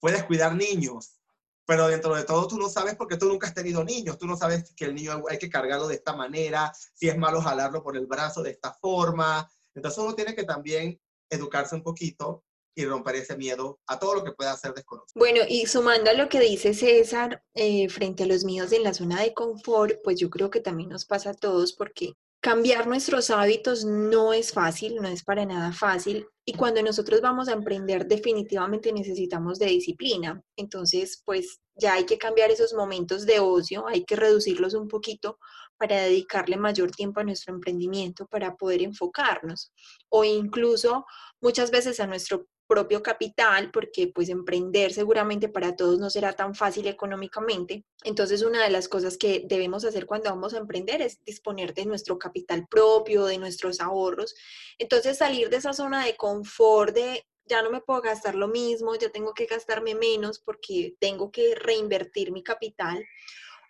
puedes 0.00 0.24
cuidar 0.24 0.56
niños, 0.56 1.20
pero 1.66 1.86
dentro 1.86 2.14
de 2.16 2.24
todo 2.24 2.48
tú 2.48 2.58
no 2.58 2.68
sabes 2.68 2.96
porque 2.96 3.16
tú 3.16 3.26
nunca 3.26 3.46
has 3.46 3.54
tenido 3.54 3.84
niños, 3.84 4.18
tú 4.18 4.26
no 4.26 4.36
sabes 4.36 4.74
que 4.74 4.86
el 4.86 4.94
niño 4.94 5.22
hay 5.30 5.38
que 5.38 5.48
cargarlo 5.48 5.86
de 5.86 5.94
esta 5.94 6.16
manera, 6.16 6.72
si 6.94 7.08
es 7.08 7.16
malo 7.16 7.40
jalarlo 7.40 7.82
por 7.82 7.96
el 7.96 8.06
brazo 8.06 8.42
de 8.42 8.50
esta 8.50 8.72
forma. 8.72 9.48
Entonces 9.72 10.02
uno 10.02 10.14
tiene 10.14 10.34
que 10.34 10.44
también 10.44 11.00
educarse 11.30 11.76
un 11.76 11.82
poquito 11.84 12.44
y 12.74 12.84
romper 12.84 13.16
ese 13.16 13.36
miedo 13.36 13.78
a 13.86 13.98
todo 13.98 14.14
lo 14.14 14.24
que 14.24 14.32
pueda 14.32 14.56
ser 14.56 14.74
desconocido. 14.74 15.12
Bueno, 15.14 15.40
y 15.48 15.66
sumando 15.66 16.10
a 16.10 16.14
lo 16.14 16.28
que 16.28 16.40
dice 16.40 16.74
César, 16.74 17.42
eh, 17.54 17.88
frente 17.88 18.24
a 18.24 18.26
los 18.26 18.44
miedos 18.44 18.72
en 18.72 18.82
la 18.82 18.94
zona 18.94 19.20
de 19.22 19.34
confort, 19.34 20.00
pues 20.02 20.18
yo 20.18 20.30
creo 20.30 20.50
que 20.50 20.60
también 20.60 20.90
nos 20.90 21.04
pasa 21.04 21.30
a 21.30 21.34
todos 21.34 21.72
porque 21.72 22.14
cambiar 22.44 22.86
nuestros 22.86 23.30
hábitos 23.30 23.86
no 23.86 24.34
es 24.34 24.52
fácil, 24.52 24.96
no 24.96 25.08
es 25.08 25.24
para 25.24 25.46
nada 25.46 25.72
fácil. 25.72 26.26
Y 26.44 26.52
cuando 26.52 26.82
nosotros 26.82 27.22
vamos 27.22 27.48
a 27.48 27.52
emprender, 27.52 28.06
definitivamente 28.06 28.92
necesitamos 28.92 29.58
de 29.58 29.64
disciplina. 29.64 30.42
Entonces, 30.54 31.22
pues 31.24 31.58
ya 31.74 31.94
hay 31.94 32.04
que 32.04 32.18
cambiar 32.18 32.50
esos 32.50 32.74
momentos 32.74 33.24
de 33.24 33.40
ocio, 33.40 33.88
hay 33.88 34.04
que 34.04 34.16
reducirlos 34.16 34.74
un 34.74 34.88
poquito 34.88 35.38
para 35.78 36.02
dedicarle 36.02 36.58
mayor 36.58 36.90
tiempo 36.90 37.20
a 37.20 37.24
nuestro 37.24 37.54
emprendimiento, 37.54 38.26
para 38.26 38.56
poder 38.56 38.82
enfocarnos. 38.82 39.72
O 40.10 40.22
incluso 40.22 41.06
muchas 41.40 41.70
veces 41.70 41.98
a 41.98 42.06
nuestro 42.06 42.46
propio 42.66 43.02
capital, 43.02 43.70
porque 43.70 44.08
pues 44.08 44.28
emprender 44.28 44.92
seguramente 44.92 45.48
para 45.48 45.76
todos 45.76 45.98
no 45.98 46.10
será 46.10 46.32
tan 46.32 46.54
fácil 46.54 46.86
económicamente. 46.86 47.84
Entonces, 48.04 48.42
una 48.42 48.62
de 48.62 48.70
las 48.70 48.88
cosas 48.88 49.16
que 49.18 49.44
debemos 49.46 49.84
hacer 49.84 50.06
cuando 50.06 50.30
vamos 50.30 50.54
a 50.54 50.58
emprender 50.58 51.02
es 51.02 51.22
disponer 51.24 51.74
de 51.74 51.86
nuestro 51.86 52.18
capital 52.18 52.66
propio, 52.68 53.26
de 53.26 53.38
nuestros 53.38 53.80
ahorros. 53.80 54.34
Entonces, 54.78 55.18
salir 55.18 55.50
de 55.50 55.56
esa 55.56 55.72
zona 55.72 56.04
de 56.04 56.16
confort, 56.16 56.94
de 56.94 57.26
ya 57.46 57.62
no 57.62 57.70
me 57.70 57.80
puedo 57.80 58.00
gastar 58.00 58.34
lo 58.34 58.48
mismo, 58.48 58.94
ya 58.94 59.10
tengo 59.10 59.34
que 59.34 59.46
gastarme 59.46 59.94
menos 59.94 60.38
porque 60.38 60.94
tengo 60.98 61.30
que 61.30 61.54
reinvertir 61.54 62.32
mi 62.32 62.42
capital. 62.42 63.04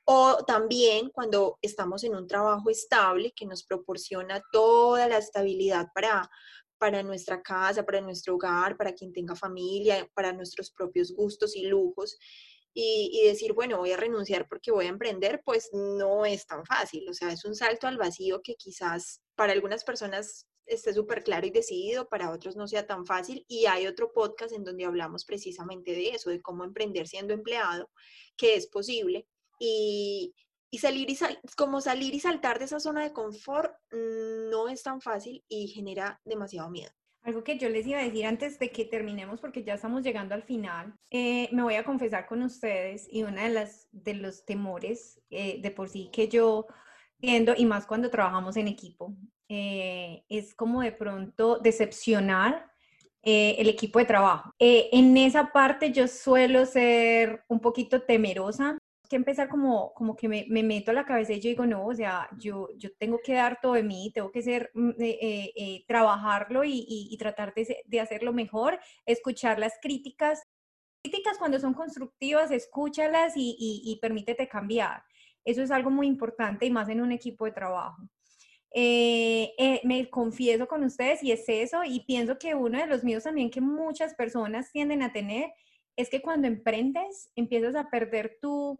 O 0.07 0.45
también 0.45 1.09
cuando 1.11 1.59
estamos 1.63 2.05
en 2.05 2.15
un 2.15 2.27
trabajo 2.27 2.69
estable 2.69 3.33
que 3.35 3.47
nos 3.47 3.65
proporciona 3.65 4.43
toda 4.53 5.09
la 5.09 5.17
estabilidad 5.19 5.89
para 5.95 6.31
para 6.85 7.03
nuestra 7.03 7.41
casa, 7.41 7.83
para 7.83 8.03
nuestro 8.03 8.35
hogar, 8.35 8.77
para 8.77 8.93
quien 8.93 9.11
tenga 9.11 9.35
familia, 9.35 10.07
para 10.13 10.35
nuestros 10.35 10.71
propios 10.71 11.15
gustos 11.15 11.57
y 11.57 11.63
lujos. 11.67 12.19
Y, 12.75 13.23
decir, 13.27 13.55
bueno, 13.55 13.79
voy 13.79 13.93
a 13.93 13.97
renunciar 13.97 14.47
porque 14.47 14.71
voy 14.71 14.85
a 14.85 14.91
emprender, 14.91 15.41
pues 15.47 15.71
no 15.73 16.27
es 16.27 16.47
tan 16.47 16.63
fácil. 16.67 17.09
O 17.09 17.15
sea, 17.15 17.33
es 17.33 17.47
un 17.47 17.55
salto 17.55 17.87
al 17.87 17.97
vacío 17.97 18.43
que 18.43 18.57
quizás 18.57 19.23
para 19.35 19.55
algunas 19.55 19.83
personas 19.83 20.47
esté 20.67 20.93
súper 20.93 21.25
claro 21.25 21.47
y 21.47 21.51
decidido, 21.51 22.07
para 22.07 22.31
otros 22.31 22.55
no 22.55 22.69
sea 22.69 22.87
tan 22.87 23.07
fácil. 23.07 23.47
Y 23.49 23.65
hay 23.65 23.87
otro 23.87 24.13
podcast 24.13 24.53
en 24.53 24.65
donde 24.65 24.85
hablamos 24.85 25.25
precisamente 25.25 25.93
de 25.93 26.11
eso, 26.11 26.29
de 26.29 26.43
cómo 26.43 26.65
emprender 26.65 27.09
siendo 27.09 27.33
empleado, 27.33 27.89
que 28.37 28.57
es 28.57 28.67
posible. 28.67 29.27
Y, 29.59 30.35
y 30.75 30.79
salir 30.79 31.09
y 31.09 31.17
como 31.57 31.81
salir 31.81 32.15
y 32.15 32.21
saltar 32.21 32.59
de 32.59 32.65
esa 32.65 32.81
zona 32.81 33.05
de 33.05 33.13
confort 33.13 33.73
mm, 33.93 34.51
no 34.51 34.69
es 34.69 34.83
tan 34.83 35.01
fácil 35.01 35.45
y 35.49 35.69
genera 35.69 36.21
demasiado 36.25 36.69
miedo. 36.69 36.91
Algo 37.23 37.45
que 37.45 37.57
yo 37.57 37.69
les 37.69 37.87
iba 37.87 38.01
a 38.01 38.03
decir 38.03 38.27
antes 38.27 38.59
de 38.59 38.71
que 38.71 38.85
terminemos, 38.85 39.41
porque 39.41 39.63
ya 39.63 39.75
estamos 39.75 40.03
llegando 40.03 40.35
al 40.35 40.43
final, 40.43 40.93
eh, 41.11 41.49
me 41.53 41.63
voy 41.63 41.77
a 41.77 41.85
confesar 41.85 42.27
con 42.27 42.43
ustedes 42.43 43.07
y 43.09 43.23
una 43.23 43.45
de 43.45 43.51
las 43.51 43.89
de 43.93 44.15
los 44.15 44.45
temores 44.45 45.23
eh, 45.31 45.61
de 45.63 45.71
por 45.71 45.89
sí 45.89 46.11
que 46.13 46.29
yo 46.29 46.67
tiendo 47.21 47.55
y 47.57 47.67
más 47.67 47.87
cuando 47.87 48.11
trabajamos 48.11 48.57
en 48.57 48.67
equipo 48.67 49.15
eh, 49.49 50.25
es 50.29 50.55
como 50.57 50.83
de 50.83 50.93
pronto 50.93 51.59
decepcionar 51.59 52.69
el 53.27 53.71
equipo 53.71 53.99
de 53.99 54.05
trabajo. 54.05 54.51
en 54.59 55.17
esa 55.17 55.51
parte 55.51 55.93
yo 55.93 56.07
suelo 56.09 56.67
ser 56.67 57.43
un 57.49 57.59
poquito 57.59 58.03
temerosa 58.03 58.77
que 59.09 59.17
empezar 59.17 59.49
como, 59.49 59.93
como 59.95 60.17
que 60.17 60.29
me, 60.29 60.47
me, 60.49 60.63
meto 60.63 60.91
a 60.91 60.95
la 60.95 61.05
cabeza 61.05 61.33
y 61.33 61.41
yo 61.41 61.49
digo, 61.49 61.67
no, 61.67 61.87
o 61.87 61.95
sea, 61.95 62.29
yo, 62.39 62.69
yo 62.77 62.91
tengo 62.97 63.21
que 63.23 63.35
dar 63.35 63.59
todo 63.61 63.75
de 63.75 63.83
mí, 63.83 64.11
tengo 64.15 64.31
que 64.31 64.43
ser, 64.43 64.71
mm, 64.75 64.91
eh, 64.99 65.19
eh, 65.21 65.53
eh, 65.57 65.85
trabajarlo 65.87 66.65
y, 66.65 66.87
y, 66.89 67.17
tratar 67.19 67.53
de, 67.55 67.83
de, 67.85 68.01
hacerlo 68.01 68.33
mejor, 68.33 68.79
escuchar 69.07 69.59
las 69.59 69.75
críticas. 69.81 70.43
Críticas 71.03 71.39
cuando 71.39 71.59
son 71.61 71.75
constructivas, 71.75 72.51
escúchalas 72.51 73.35
y, 73.37 73.57
y, 73.59 73.99
permítete 74.01 74.49
cambiar. 74.49 75.03
Eso 75.45 75.63
es 75.63 75.71
algo 75.71 75.91
muy 75.91 76.07
importante 76.07 76.67
y 76.67 76.71
más 76.71 76.89
en 76.89 77.03
un 77.03 77.13
equipo 77.13 77.45
de 77.45 77.53
trabajo. 77.53 78.03
me 78.75 80.09
confieso 80.11 80.67
con 80.67 80.83
ustedes 80.85 81.23
y 81.23 81.33
es 81.33 81.45
eso 81.49 81.85
y 81.85 82.01
pienso 82.07 82.39
que 82.39 82.55
uno 82.55 82.79
de 82.79 82.87
los 82.87 83.05
míos 83.05 83.25
también 83.25 83.51
que 83.51 83.61
muchas 83.61 84.15
personas 84.15 84.73
tienden 84.73 85.03
a 85.03 85.13
tener 85.13 85.53
es 85.97 86.09
que 86.09 86.23
cuando 86.23 86.49
emprendes 86.49 87.31
empiezas 87.37 87.77
a 87.77 87.91
perder 87.91 88.39
tu, 88.41 88.79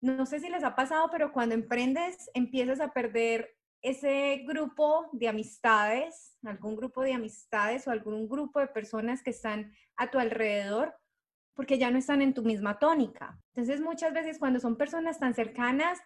no 0.00 0.26
sé 0.26 0.40
si 0.40 0.48
les 0.48 0.64
ha 0.64 0.74
pasado, 0.74 1.08
pero 1.10 1.32
cuando 1.32 1.54
emprendes 1.54 2.30
empiezas 2.34 2.80
a 2.80 2.92
perder 2.92 3.54
ese 3.82 4.44
grupo 4.46 5.08
de 5.12 5.28
amistades, 5.28 6.36
algún 6.44 6.76
grupo 6.76 7.02
de 7.02 7.12
amistades 7.12 7.86
o 7.86 7.90
algún 7.90 8.28
grupo 8.28 8.60
de 8.60 8.66
personas 8.66 9.22
que 9.22 9.30
están 9.30 9.72
a 9.96 10.10
tu 10.10 10.18
alrededor, 10.18 10.94
porque 11.54 11.78
ya 11.78 11.90
no 11.90 11.98
están 11.98 12.22
en 12.22 12.34
tu 12.34 12.42
misma 12.42 12.78
tónica. 12.78 13.40
Entonces 13.54 13.80
muchas 13.80 14.12
veces 14.12 14.38
cuando 14.38 14.60
son 14.60 14.76
personas 14.76 15.18
tan 15.18 15.34
cercanas, 15.34 15.98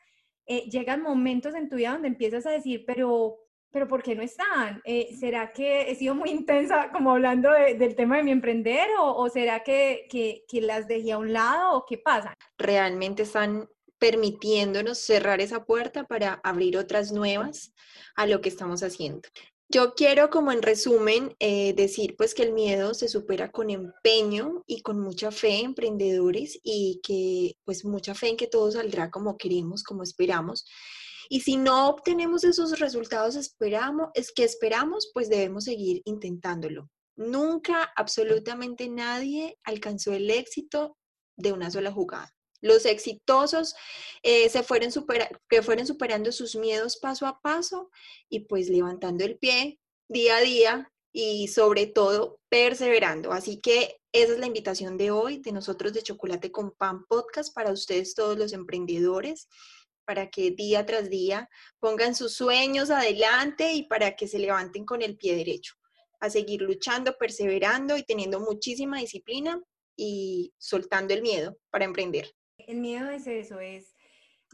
eh, 0.47 0.69
llegan 0.71 1.03
momentos 1.03 1.55
en 1.55 1.69
tu 1.69 1.77
vida 1.77 1.93
donde 1.93 2.09
empiezas 2.09 2.47
a 2.47 2.51
decir, 2.51 2.85
pero, 2.87 3.39
pero 3.71 3.87
¿por 3.87 4.03
qué 4.03 4.15
no 4.15 4.23
están? 4.23 4.81
Eh, 4.85 5.15
¿Será 5.19 5.53
que 5.53 5.91
he 5.91 5.95
sido 5.95 6.15
muy 6.15 6.31
intensa 6.31 6.91
como 6.91 7.13
hablando 7.13 7.51
del 7.53 7.95
tema 7.95 8.17
de 8.17 8.25
mi 8.25 8.33
emprender 8.33 8.89
o, 8.99 9.15
o 9.15 9.29
será 9.29 9.61
que, 9.61 10.07
que, 10.11 10.45
que, 10.49 10.61
las 10.61 10.89
dejé 10.89 11.13
a 11.13 11.19
un 11.19 11.33
lado 11.33 11.77
o 11.77 11.87
qué 11.87 11.99
pasa? 11.99 12.35
Realmente 12.59 13.23
están 13.23 13.69
permitiéndonos 14.03 14.99
cerrar 14.99 15.41
esa 15.41 15.65
puerta 15.65 16.03
para 16.09 16.41
abrir 16.43 16.77
otras 16.77 17.13
nuevas 17.13 17.73
a 18.17 18.27
lo 18.27 18.41
que 18.41 18.49
estamos 18.49 18.83
haciendo. 18.83 19.29
Yo 19.69 19.95
quiero 19.95 20.29
como 20.29 20.51
en 20.51 20.61
resumen 20.61 21.37
eh, 21.39 21.73
decir 21.75 22.17
pues 22.19 22.35
que 22.35 22.43
el 22.43 22.53
miedo 22.53 22.95
se 22.95 23.07
supera 23.07 23.53
con 23.53 23.71
empeño 23.71 24.65
y 24.67 24.83
con 24.83 24.99
mucha 24.99 25.31
fe 25.31 25.61
en 25.61 25.67
emprendedores 25.67 26.59
y 26.65 27.01
que 27.05 27.55
pues 27.65 27.85
mucha 27.85 28.13
fe 28.17 28.31
en 28.31 28.37
que 28.37 28.49
todo 28.49 28.73
saldrá 28.73 29.09
como 29.09 29.37
queremos, 29.37 29.85
como 29.85 30.03
esperamos. 30.03 30.67
Y 31.29 31.43
si 31.43 31.57
no 31.57 31.89
obtenemos 31.89 32.43
esos 32.43 32.81
resultados 32.81 33.37
esperamos, 33.37 34.09
es 34.15 34.33
que 34.33 34.43
esperamos, 34.43 35.13
pues 35.15 35.29
debemos 35.29 35.63
seguir 35.63 36.03
intentándolo. 36.07 36.91
Nunca 37.15 37.89
absolutamente 37.95 38.89
nadie 38.89 39.61
alcanzó 39.63 40.13
el 40.13 40.29
éxito 40.29 40.97
de 41.37 41.53
una 41.53 41.71
sola 41.71 41.93
jugada. 41.93 42.33
Los 42.63 42.87
exitosos 42.87 43.75
eh, 44.23 44.49
se 44.49 44.63
fueron, 44.63 44.91
que 45.49 45.63
fueron 45.63 45.87
superando 45.87 46.33
sus 46.33 46.57
miedos 46.57 46.97
paso 46.97 47.27
a 47.27 47.41
paso 47.41 47.91
y 48.31 48.41
pues 48.47 48.71
levantando 48.71 49.25
el 49.25 49.37
pie 49.37 49.79
día 50.09 50.37
a 50.37 50.41
día 50.41 50.93
y 51.13 51.49
sobre 51.49 51.87
todo 51.87 52.41
perseverando. 52.49 53.33
Así 53.33 53.61
que 53.61 53.99
esa 54.13 54.33
es 54.33 54.39
la 54.39 54.47
invitación 54.47 54.97
de 54.97 55.11
hoy 55.11 55.39
de 55.39 55.53
nosotros 55.53 55.93
de 55.93 56.03
Chocolate 56.03 56.51
con 56.51 56.71
Pan 56.73 57.05
Podcast 57.07 57.55
para 57.55 57.73
ustedes 57.73 58.15
todos 58.15 58.39
los 58.39 58.53
emprendedores, 58.53 59.49
para 60.05 60.31
que 60.31 60.51
día 60.51 60.85
tras 60.87 61.11
día 61.11 61.49
pongan 61.81 62.15
sus 62.15 62.35
sueños 62.35 62.91
adelante 62.91 63.73
y 63.73 63.85
para 63.85 64.17
que 64.17 64.29
se 64.29 64.39
levanten 64.39 64.85
con 64.85 65.03
el 65.03 65.17
pie 65.17 65.37
derecho, 65.37 65.75
a 66.21 66.31
seguir 66.31 66.63
luchando, 66.63 67.17
perseverando 67.19 67.97
y 67.97 68.05
teniendo 68.05 68.41
muchísima 68.41 68.99
disciplina 68.99 69.61
y 69.97 70.53
soltando 70.59 71.15
el 71.15 71.23
miedo 71.23 71.57
para 71.71 71.85
emprender. 71.85 72.33
El 72.67 72.79
miedo 72.79 73.11
es 73.11 73.27
eso, 73.27 73.61
es 73.61 73.95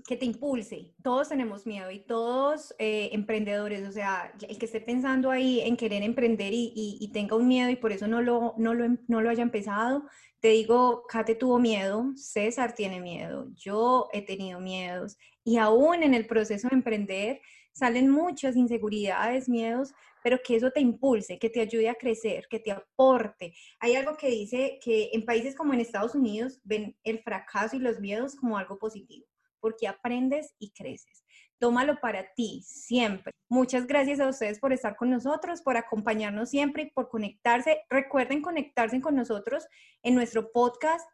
que 0.07 0.17
te 0.17 0.25
impulse. 0.25 0.93
Todos 1.03 1.29
tenemos 1.29 1.67
miedo 1.67 1.91
y 1.91 2.01
todos 2.01 2.75
eh, 2.79 3.11
emprendedores, 3.13 3.87
o 3.89 3.93
sea, 3.93 4.33
el 4.49 4.59
que 4.59 4.67
esté 4.67 4.81
pensando 4.81 5.31
ahí 5.31 5.61
en 5.61 5.77
querer 5.77 6.03
emprender 6.03 6.53
y, 6.55 7.11
tenga 7.13 7.37
un 7.37 7.49
miedo 7.49 7.71
y 7.71 7.77
por 7.77 7.93
eso 7.93 8.07
no 8.07 8.23
lo, 8.23 8.55
no, 8.59 8.75
lo, 8.75 8.97
no 9.09 9.21
lo 9.21 9.31
haya 9.31 9.43
empezado, 9.43 10.05
te 10.41 10.49
digo, 10.49 11.05
Kate 11.09 11.35
tuvo 11.35 11.59
miedo, 11.59 12.13
César 12.15 12.75
tiene 12.75 13.01
miedo, 13.01 13.49
yo 13.57 14.09
he 14.13 14.23
tenido 14.23 14.61
miedos 14.61 15.17
y 15.43 15.57
aún 15.57 16.03
en 16.03 16.15
el 16.15 16.27
proceso 16.27 16.69
de 16.69 16.77
emprender 16.77 17.41
salen 17.73 18.11
muchas 18.11 18.57
inseguridades, 18.57 19.49
miedos, 19.49 19.95
pero 20.23 20.39
que 20.45 20.57
eso 20.57 20.71
te 20.71 20.81
impulse, 20.81 21.39
que 21.39 21.51
te 21.51 21.61
ayude 21.61 21.89
a 21.89 21.95
crecer, 21.95 22.47
que 22.49 22.59
te 22.59 22.71
aporte. 22.71 23.55
Hay 23.81 23.95
algo 23.97 24.17
que 24.17 24.29
dice 24.29 24.79
que 24.83 25.11
en 25.13 25.25
países 25.25 25.55
como 25.55 25.73
en 25.73 25.81
Estados 25.81 26.15
Unidos 26.15 26.61
ven 26.65 26.97
el 27.05 27.21
fracaso 27.21 27.77
y 27.77 27.81
los 27.81 28.01
miedos 28.01 28.37
como 28.37 28.59
algo 28.59 28.79
positivo, 28.79 29.27
porque 29.61 29.89
aprendes 29.89 30.55
y 30.59 30.73
creces. 30.73 31.25
Tómalo 31.59 31.99
para 32.01 32.33
ti 32.35 32.63
siempre. 32.65 33.33
Muchas 33.49 33.87
gracias 33.87 34.21
a 34.21 34.29
ustedes 34.29 34.61
por 34.61 34.73
estar 34.73 34.95
con 34.95 35.11
nosotros, 35.11 35.63
por 35.63 35.77
acompañarnos 35.77 36.51
siempre 36.51 36.85
y 36.85 36.91
por 36.91 37.09
conectarse. 37.09 37.81
Recuerden 37.91 38.43
conectarse 38.43 39.01
con 39.01 39.17
nosotros 39.17 39.67
en 40.03 40.15
nuestro 40.15 40.53
podcast 40.53 41.09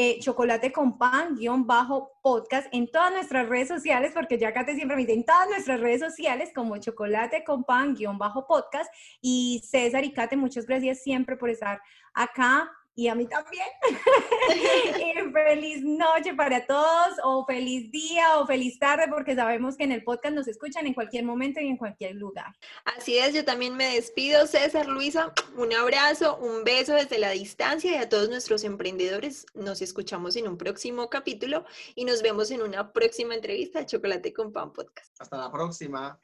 eh, 0.00 0.20
chocolate 0.20 0.70
con 0.70 0.96
pan, 0.96 1.34
guion 1.34 1.66
bajo 1.66 2.12
podcast 2.22 2.68
en 2.70 2.88
todas 2.88 3.10
nuestras 3.10 3.48
redes 3.48 3.66
sociales, 3.66 4.12
porque 4.14 4.38
ya 4.38 4.52
Kate 4.52 4.76
siempre 4.76 4.96
me 4.96 5.02
dice 5.02 5.14
en 5.14 5.24
todas 5.24 5.48
nuestras 5.48 5.80
redes 5.80 6.00
sociales 6.00 6.52
como 6.54 6.76
chocolate 6.76 7.42
con 7.42 7.64
pan, 7.64 7.96
guion 7.96 8.16
bajo 8.16 8.46
podcast. 8.46 8.88
Y 9.20 9.60
César 9.68 10.04
y 10.04 10.12
Kate, 10.12 10.36
muchas 10.36 10.66
gracias 10.66 11.02
siempre 11.02 11.36
por 11.36 11.50
estar 11.50 11.80
acá 12.14 12.70
y 12.98 13.06
a 13.06 13.14
mí 13.14 13.28
también. 13.28 13.64
y 14.98 15.32
feliz 15.32 15.84
noche 15.84 16.34
para 16.34 16.66
todos, 16.66 17.14
o 17.22 17.46
feliz 17.46 17.92
día, 17.92 18.40
o 18.40 18.46
feliz 18.46 18.76
tarde, 18.80 19.04
porque 19.08 19.36
sabemos 19.36 19.76
que 19.76 19.84
en 19.84 19.92
el 19.92 20.02
podcast 20.02 20.34
nos 20.34 20.48
escuchan 20.48 20.84
en 20.84 20.94
cualquier 20.94 21.24
momento 21.24 21.60
y 21.60 21.68
en 21.68 21.76
cualquier 21.76 22.16
lugar. 22.16 22.56
Así 22.96 23.16
es, 23.16 23.34
yo 23.34 23.44
también 23.44 23.76
me 23.76 23.94
despido, 23.94 24.48
César, 24.48 24.88
Luisa, 24.88 25.32
un 25.56 25.72
abrazo, 25.72 26.38
un 26.38 26.64
beso 26.64 26.94
desde 26.94 27.20
la 27.20 27.30
distancia 27.30 27.92
y 27.92 27.94
a 27.94 28.08
todos 28.08 28.30
nuestros 28.30 28.64
emprendedores. 28.64 29.46
Nos 29.54 29.80
escuchamos 29.80 30.34
en 30.34 30.48
un 30.48 30.58
próximo 30.58 31.08
capítulo 31.08 31.64
y 31.94 32.04
nos 32.04 32.20
vemos 32.20 32.50
en 32.50 32.62
una 32.62 32.92
próxima 32.92 33.36
entrevista 33.36 33.78
de 33.78 33.86
Chocolate 33.86 34.32
con 34.32 34.52
Pan 34.52 34.72
Podcast. 34.72 35.14
Hasta 35.20 35.36
la 35.36 35.52
próxima. 35.52 36.18